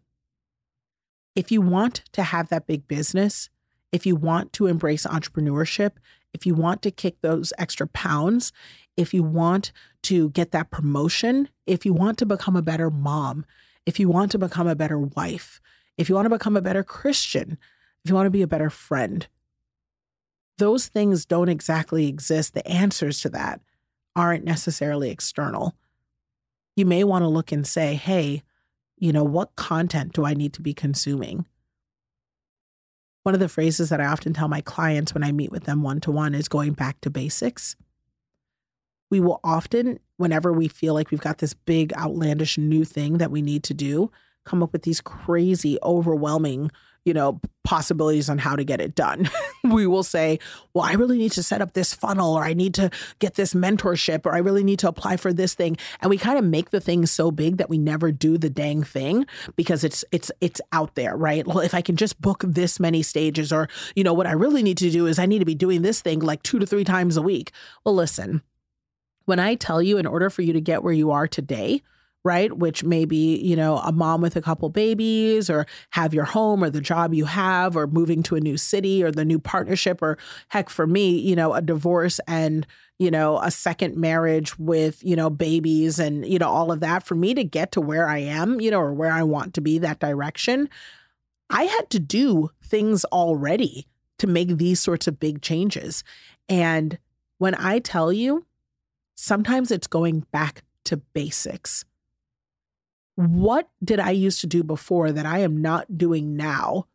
If 1.35 1.51
you 1.51 1.61
want 1.61 2.03
to 2.13 2.23
have 2.23 2.49
that 2.49 2.67
big 2.67 2.87
business, 2.87 3.49
if 3.91 4.05
you 4.05 4.15
want 4.15 4.53
to 4.53 4.67
embrace 4.67 5.05
entrepreneurship, 5.05 5.91
if 6.33 6.45
you 6.45 6.53
want 6.53 6.81
to 6.83 6.91
kick 6.91 7.21
those 7.21 7.53
extra 7.57 7.87
pounds, 7.87 8.51
if 8.97 9.13
you 9.13 9.23
want 9.23 9.71
to 10.03 10.29
get 10.29 10.51
that 10.51 10.69
promotion, 10.69 11.49
if 11.65 11.85
you 11.85 11.93
want 11.93 12.17
to 12.19 12.25
become 12.25 12.55
a 12.55 12.61
better 12.61 12.89
mom, 12.89 13.45
if 13.85 13.99
you 13.99 14.09
want 14.09 14.31
to 14.31 14.37
become 14.37 14.67
a 14.67 14.75
better 14.75 14.99
wife, 14.99 15.61
if 15.97 16.09
you 16.09 16.15
want 16.15 16.25
to 16.25 16.29
become 16.29 16.55
a 16.55 16.61
better 16.61 16.83
Christian, 16.83 17.57
if 18.03 18.09
you 18.09 18.15
want 18.15 18.27
to 18.27 18.31
be 18.31 18.41
a 18.41 18.47
better 18.47 18.69
friend, 18.69 19.27
those 20.59 20.87
things 20.87 21.25
don't 21.25 21.49
exactly 21.49 22.07
exist. 22.07 22.53
The 22.53 22.67
answers 22.67 23.19
to 23.21 23.29
that 23.29 23.61
aren't 24.15 24.45
necessarily 24.45 25.09
external. 25.09 25.75
You 26.75 26.85
may 26.85 27.03
want 27.03 27.23
to 27.23 27.27
look 27.27 27.51
and 27.51 27.65
say, 27.65 27.95
hey, 27.95 28.43
you 28.97 29.11
know, 29.11 29.23
what 29.23 29.55
content 29.55 30.13
do 30.13 30.25
I 30.25 30.33
need 30.33 30.53
to 30.53 30.61
be 30.61 30.73
consuming? 30.73 31.45
One 33.23 33.33
of 33.33 33.39
the 33.39 33.49
phrases 33.49 33.89
that 33.89 34.01
I 34.01 34.05
often 34.05 34.33
tell 34.33 34.47
my 34.47 34.61
clients 34.61 35.13
when 35.13 35.23
I 35.23 35.31
meet 35.31 35.51
with 35.51 35.63
them 35.63 35.83
one 35.83 35.99
to 36.01 36.11
one 36.11 36.35
is 36.35 36.47
going 36.47 36.73
back 36.73 37.01
to 37.01 37.09
basics. 37.09 37.75
We 39.09 39.19
will 39.19 39.39
often, 39.43 39.99
whenever 40.17 40.53
we 40.53 40.67
feel 40.67 40.93
like 40.93 41.11
we've 41.11 41.19
got 41.19 41.39
this 41.39 41.53
big, 41.53 41.93
outlandish 41.93 42.57
new 42.57 42.85
thing 42.85 43.17
that 43.17 43.31
we 43.31 43.41
need 43.41 43.63
to 43.63 43.73
do, 43.73 44.11
come 44.45 44.61
up 44.61 44.71
with 44.71 44.83
these 44.83 45.01
crazy, 45.01 45.77
overwhelming 45.83 46.71
you 47.09 47.13
know, 47.15 47.41
possibilities 47.63 48.29
on 48.29 48.37
how 48.37 48.55
to 48.55 48.63
get 48.63 48.79
it 48.79 48.93
done. 48.93 49.27
we 49.63 49.87
will 49.87 50.03
say, 50.03 50.37
well, 50.75 50.85
I 50.85 50.93
really 50.93 51.17
need 51.17 51.31
to 51.31 51.41
set 51.41 51.59
up 51.59 51.73
this 51.73 51.91
funnel 51.91 52.35
or 52.35 52.43
I 52.43 52.53
need 52.53 52.75
to 52.75 52.91
get 53.17 53.33
this 53.33 53.55
mentorship 53.55 54.27
or 54.27 54.35
I 54.35 54.37
really 54.37 54.63
need 54.63 54.77
to 54.79 54.87
apply 54.87 55.17
for 55.17 55.33
this 55.33 55.55
thing. 55.55 55.75
And 56.01 56.11
we 56.11 56.19
kind 56.19 56.37
of 56.37 56.45
make 56.45 56.69
the 56.69 56.79
thing 56.79 57.07
so 57.07 57.31
big 57.31 57.57
that 57.57 57.67
we 57.67 57.79
never 57.79 58.11
do 58.11 58.37
the 58.37 58.49
dang 58.51 58.83
thing 58.83 59.25
because 59.55 59.83
it's 59.83 60.05
it's 60.11 60.31
it's 60.39 60.61
out 60.71 60.93
there, 60.93 61.17
right? 61.17 61.47
Well, 61.47 61.61
if 61.61 61.73
I 61.73 61.81
can 61.81 61.95
just 61.95 62.21
book 62.21 62.43
this 62.45 62.79
many 62.79 63.01
stages 63.01 63.51
or, 63.51 63.67
you 63.95 64.03
know, 64.03 64.13
what 64.13 64.27
I 64.27 64.33
really 64.33 64.61
need 64.61 64.77
to 64.77 64.91
do 64.91 65.07
is 65.07 65.17
I 65.17 65.25
need 65.25 65.39
to 65.39 65.45
be 65.45 65.55
doing 65.55 65.81
this 65.81 65.99
thing 65.99 66.19
like 66.19 66.43
2 66.43 66.59
to 66.59 66.67
3 66.67 66.83
times 66.83 67.17
a 67.17 67.23
week. 67.23 67.51
Well, 67.83 67.95
listen. 67.95 68.43
When 69.25 69.39
I 69.39 69.55
tell 69.55 69.81
you 69.81 69.97
in 69.97 70.05
order 70.05 70.29
for 70.29 70.43
you 70.43 70.53
to 70.53 70.61
get 70.61 70.83
where 70.83 70.93
you 70.93 71.09
are 71.09 71.27
today, 71.27 71.81
right? 72.23 72.57
Which 72.57 72.83
may 72.83 73.05
be, 73.05 73.37
you 73.37 73.55
know, 73.55 73.77
a 73.77 73.91
mom 73.91 74.21
with 74.21 74.35
a 74.35 74.41
couple 74.41 74.69
babies 74.69 75.49
or 75.49 75.65
have 75.91 76.13
your 76.13 76.25
home 76.25 76.63
or 76.63 76.69
the 76.69 76.81
job 76.81 77.13
you 77.13 77.25
have 77.25 77.77
or 77.77 77.87
moving 77.87 78.23
to 78.23 78.35
a 78.35 78.41
new 78.41 78.57
city 78.57 79.03
or 79.03 79.11
the 79.11 79.25
new 79.25 79.39
partnership 79.39 80.01
or 80.01 80.17
heck 80.49 80.69
for 80.69 80.85
me, 80.85 81.17
you 81.17 81.35
know, 81.35 81.53
a 81.53 81.61
divorce 81.61 82.19
and, 82.27 82.67
you 82.97 83.09
know, 83.09 83.39
a 83.39 83.49
second 83.49 83.95
marriage 83.95 84.59
with, 84.59 85.01
you 85.03 85.15
know, 85.15 85.29
babies 85.29 85.97
and, 85.97 86.25
you 86.25 86.37
know, 86.37 86.49
all 86.49 86.71
of 86.71 86.81
that 86.81 87.03
for 87.03 87.15
me 87.15 87.33
to 87.33 87.43
get 87.43 87.71
to 87.71 87.81
where 87.81 88.07
I 88.07 88.17
am, 88.17 88.59
you 88.59 88.69
know, 88.69 88.81
or 88.81 88.93
where 88.93 89.11
I 89.11 89.23
want 89.23 89.53
to 89.53 89.61
be 89.61 89.77
that 89.79 89.99
direction. 89.99 90.69
I 91.49 91.63
had 91.63 91.89
to 91.91 91.99
do 91.99 92.49
things 92.61 93.05
already 93.05 93.87
to 94.19 94.27
make 94.27 94.57
these 94.57 94.81
sorts 94.81 95.07
of 95.07 95.19
big 95.19 95.41
changes. 95.41 96.03
And 96.49 96.99
when 97.37 97.55
I 97.55 97.79
tell 97.79 98.11
you, 98.11 98.45
sometimes 99.15 99.71
it's 99.71 99.87
going 99.87 100.25
back 100.31 100.63
to 100.85 100.97
basics 100.97 101.85
what 103.19 103.67
did 103.83 103.99
I 103.99 104.11
used 104.11 104.39
to 104.41 104.47
do 104.47 104.63
before 104.63 105.11
that 105.11 105.25
I 105.25 105.39
am 105.39 105.61
not 105.61 105.97
doing 105.97 106.37
now 106.37 106.87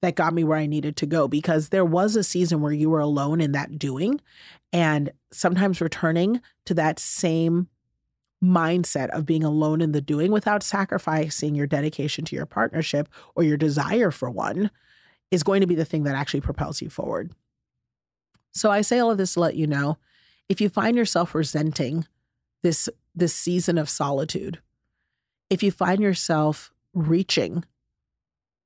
that 0.00 0.14
got 0.14 0.32
me 0.32 0.42
where 0.42 0.56
I 0.56 0.64
needed 0.64 0.96
to 0.96 1.04
go? 1.04 1.28
Because 1.28 1.68
there 1.68 1.84
was 1.84 2.16
a 2.16 2.24
season 2.24 2.62
where 2.62 2.72
you 2.72 2.88
were 2.88 3.00
alone 3.00 3.42
in 3.42 3.52
that 3.52 3.78
doing, 3.78 4.18
and 4.72 5.10
sometimes 5.30 5.82
returning 5.82 6.40
to 6.64 6.72
that 6.72 6.98
same 6.98 7.68
mindset 8.42 9.10
of 9.10 9.26
being 9.26 9.44
alone 9.44 9.82
in 9.82 9.92
the 9.92 10.00
doing 10.00 10.32
without 10.32 10.62
sacrificing 10.62 11.54
your 11.54 11.66
dedication 11.66 12.24
to 12.24 12.34
your 12.34 12.46
partnership 12.46 13.06
or 13.34 13.42
your 13.42 13.58
desire 13.58 14.10
for 14.10 14.30
one 14.30 14.70
is 15.30 15.42
going 15.42 15.60
to 15.60 15.66
be 15.66 15.74
the 15.74 15.84
thing 15.84 16.04
that 16.04 16.14
actually 16.14 16.40
propels 16.40 16.80
you 16.80 16.88
forward. 16.88 17.30
So 18.52 18.70
I 18.70 18.80
say 18.80 19.00
all 19.00 19.10
of 19.10 19.18
this 19.18 19.34
to 19.34 19.40
let 19.40 19.54
you 19.54 19.66
know 19.66 19.98
if 20.48 20.62
you 20.62 20.70
find 20.70 20.96
yourself 20.96 21.34
resenting 21.34 22.06
this 22.62 22.88
this 23.14 23.34
season 23.34 23.76
of 23.76 23.90
solitude 23.90 24.62
if 25.50 25.62
you 25.62 25.70
find 25.70 26.00
yourself 26.00 26.72
reaching 26.92 27.64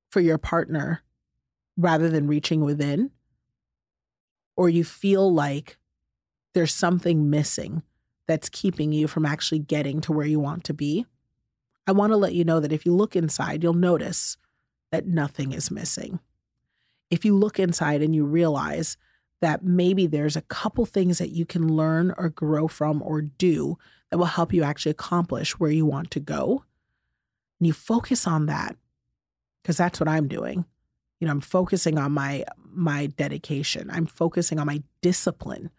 for 0.09 0.19
your 0.19 0.37
partner 0.37 1.01
rather 1.77 2.09
than 2.09 2.27
reaching 2.27 2.61
within, 2.61 3.11
or 4.55 4.69
you 4.69 4.83
feel 4.83 5.33
like 5.33 5.77
there's 6.53 6.73
something 6.73 7.29
missing 7.29 7.81
that's 8.27 8.49
keeping 8.49 8.91
you 8.91 9.07
from 9.07 9.25
actually 9.25 9.59
getting 9.59 10.01
to 10.01 10.11
where 10.11 10.27
you 10.27 10.39
want 10.39 10.63
to 10.65 10.73
be, 10.73 11.05
I 11.87 11.91
want 11.91 12.11
to 12.13 12.17
let 12.17 12.33
you 12.33 12.43
know 12.43 12.59
that 12.59 12.71
if 12.71 12.85
you 12.85 12.93
look 12.93 13.15
inside, 13.15 13.63
you'll 13.63 13.73
notice 13.73 14.37
that 14.91 15.07
nothing 15.07 15.51
is 15.51 15.71
missing. 15.71 16.19
If 17.09 17.25
you 17.25 17.35
look 17.35 17.59
inside 17.59 18.01
and 18.01 18.15
you 18.15 18.25
realize 18.25 18.97
that 19.41 19.63
maybe 19.63 20.07
there's 20.07 20.37
a 20.37 20.41
couple 20.43 20.85
things 20.85 21.17
that 21.17 21.31
you 21.31 21.45
can 21.45 21.75
learn 21.75 22.13
or 22.17 22.29
grow 22.29 22.67
from 22.67 23.01
or 23.01 23.21
do 23.21 23.77
that 24.09 24.17
will 24.17 24.25
help 24.25 24.53
you 24.53 24.63
actually 24.63 24.91
accomplish 24.91 25.59
where 25.59 25.71
you 25.71 25.85
want 25.85 26.11
to 26.11 26.19
go, 26.19 26.63
and 27.63 27.67
you 27.67 27.71
focus 27.71 28.27
on 28.27 28.47
that 28.47 28.75
because 29.61 29.77
that's 29.77 29.97
what 29.97 30.09
I'm 30.09 30.27
doing. 30.27 30.65
You 31.21 31.27
know, 31.27 31.31
I'm 31.31 31.39
focusing 31.39 31.97
on 31.97 32.11
my 32.11 32.43
my 32.69 33.05
dedication. 33.05 33.89
I'm 33.89 34.05
focusing 34.05 34.59
on 34.59 34.67
my 34.67 34.83
discipline. 35.01 35.69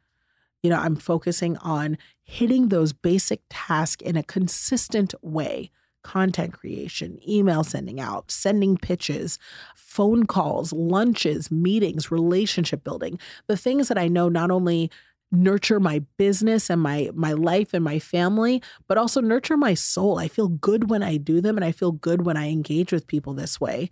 You 0.62 0.70
know, 0.70 0.79
I'm 0.79 0.97
focusing 0.97 1.59
on 1.59 1.99
hitting 2.23 2.68
those 2.68 2.94
basic 2.94 3.42
tasks 3.51 4.03
in 4.03 4.16
a 4.16 4.23
consistent 4.23 5.12
way. 5.20 5.70
Content 6.03 6.55
creation, 6.55 7.18
email 7.29 7.62
sending 7.62 8.01
out, 8.01 8.31
sending 8.31 8.79
pitches, 8.79 9.38
phone 9.77 10.25
calls, 10.25 10.73
lunches, 10.73 11.51
meetings, 11.51 12.11
relationship 12.11 12.83
building. 12.83 13.18
The 13.47 13.59
things 13.59 13.88
that 13.88 13.99
I 13.99 14.09
know 14.09 14.31
not 14.31 14.51
only 14.51 14.90
nurture 15.33 15.81
my 15.81 16.01
business 16.17 16.71
and 16.71 16.81
my 16.81 17.11
my 17.15 17.33
life 17.33 17.75
and 17.75 17.83
my 17.83 17.99
family 17.99 18.63
but 18.87 18.99
also 18.99 19.21
nurture 19.21 19.57
my 19.57 19.75
soul. 19.75 20.19
I 20.19 20.29
feel 20.29 20.49
good 20.49 20.91
when 20.91 21.03
i 21.03 21.17
do 21.17 21.41
them 21.41 21.57
and 21.57 21.65
i 21.65 21.73
feel 21.73 21.93
good 21.93 22.25
when 22.25 22.37
i 22.37 22.49
engage 22.49 22.93
with 22.93 23.07
people 23.07 23.35
this 23.35 23.61
way 23.61 23.91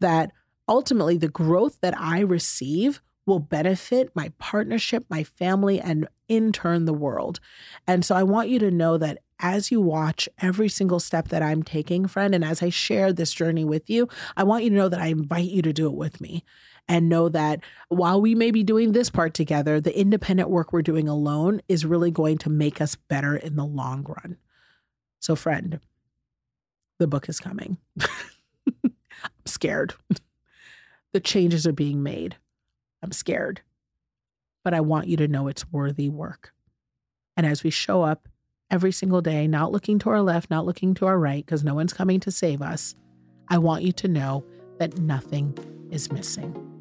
that 0.00 0.32
ultimately 0.68 1.16
the 1.16 1.28
growth 1.28 1.78
that 1.80 1.98
i 1.98 2.20
receive 2.20 3.00
will 3.26 3.38
benefit 3.38 4.10
my 4.14 4.32
partnership 4.38 5.04
my 5.08 5.24
family 5.24 5.80
and 5.80 6.08
in 6.28 6.50
turn 6.50 6.86
the 6.86 6.94
world. 6.94 7.40
And 7.86 8.04
so 8.04 8.14
i 8.14 8.22
want 8.22 8.48
you 8.48 8.58
to 8.58 8.70
know 8.70 8.98
that 8.98 9.18
as 9.42 9.70
you 9.72 9.80
watch 9.80 10.28
every 10.40 10.68
single 10.68 11.00
step 11.00 11.28
that 11.28 11.42
I'm 11.42 11.64
taking, 11.64 12.06
friend, 12.06 12.32
and 12.32 12.44
as 12.44 12.62
I 12.62 12.68
share 12.70 13.12
this 13.12 13.32
journey 13.32 13.64
with 13.64 13.90
you, 13.90 14.08
I 14.36 14.44
want 14.44 14.62
you 14.62 14.70
to 14.70 14.76
know 14.76 14.88
that 14.88 15.00
I 15.00 15.08
invite 15.08 15.50
you 15.50 15.62
to 15.62 15.72
do 15.72 15.86
it 15.88 15.94
with 15.94 16.20
me 16.20 16.44
and 16.88 17.08
know 17.08 17.28
that 17.28 17.60
while 17.88 18.20
we 18.20 18.34
may 18.34 18.50
be 18.50 18.62
doing 18.62 18.92
this 18.92 19.10
part 19.10 19.34
together, 19.34 19.80
the 19.80 19.98
independent 19.98 20.50
work 20.50 20.72
we're 20.72 20.82
doing 20.82 21.08
alone 21.08 21.60
is 21.68 21.86
really 21.86 22.10
going 22.10 22.38
to 22.38 22.50
make 22.50 22.80
us 22.80 22.96
better 22.96 23.36
in 23.36 23.56
the 23.56 23.64
long 23.64 24.04
run. 24.04 24.36
So, 25.20 25.36
friend, 25.36 25.80
the 26.98 27.06
book 27.06 27.28
is 27.28 27.40
coming. 27.40 27.78
I'm 28.00 28.92
scared. 29.46 29.94
the 31.12 31.20
changes 31.20 31.66
are 31.66 31.72
being 31.72 32.02
made. 32.02 32.36
I'm 33.02 33.12
scared. 33.12 33.62
But 34.64 34.74
I 34.74 34.80
want 34.80 35.08
you 35.08 35.16
to 35.18 35.28
know 35.28 35.48
it's 35.48 35.70
worthy 35.72 36.08
work. 36.08 36.52
And 37.36 37.46
as 37.46 37.64
we 37.64 37.70
show 37.70 38.02
up 38.02 38.28
every 38.70 38.92
single 38.92 39.20
day, 39.20 39.46
not 39.46 39.72
looking 39.72 39.98
to 40.00 40.10
our 40.10 40.22
left, 40.22 40.50
not 40.50 40.66
looking 40.66 40.94
to 40.94 41.06
our 41.06 41.18
right, 41.18 41.44
because 41.44 41.64
no 41.64 41.74
one's 41.74 41.92
coming 41.92 42.20
to 42.20 42.30
save 42.30 42.62
us, 42.62 42.94
I 43.48 43.58
want 43.58 43.82
you 43.82 43.92
to 43.92 44.08
know 44.08 44.44
that 44.78 44.98
nothing 44.98 45.56
is 45.90 46.10
missing. 46.10 46.71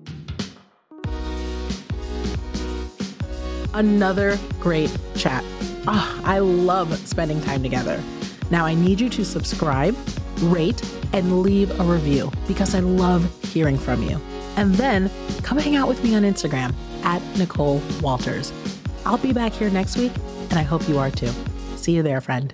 Another 3.73 4.38
great 4.60 4.95
chat. 5.15 5.43
Oh, 5.88 6.21
I 6.23 6.39
love 6.39 6.95
spending 7.07 7.41
time 7.41 7.63
together. 7.63 8.01
Now, 8.49 8.65
I 8.65 8.73
need 8.73 8.99
you 8.99 9.10
to 9.10 9.23
subscribe, 9.23 9.95
rate, 10.41 10.81
and 11.13 11.41
leave 11.41 11.77
a 11.79 11.84
review 11.84 12.31
because 12.47 12.75
I 12.75 12.79
love 12.79 13.29
hearing 13.45 13.77
from 13.77 14.03
you. 14.03 14.19
And 14.57 14.75
then 14.75 15.10
come 15.43 15.57
hang 15.57 15.75
out 15.75 15.88
with 15.88 16.03
me 16.03 16.15
on 16.15 16.23
Instagram 16.23 16.73
at 17.03 17.21
Nicole 17.38 17.81
Walters. 18.01 18.51
I'll 19.05 19.17
be 19.17 19.34
back 19.34 19.53
here 19.53 19.69
next 19.69 19.97
week, 19.97 20.12
and 20.49 20.60
I 20.60 20.63
hope 20.63 20.88
you 20.88 20.99
are 20.99 21.10
too. 21.10 21.31
See 21.77 21.93
you 21.93 22.03
there, 22.03 22.21
friend. 22.21 22.53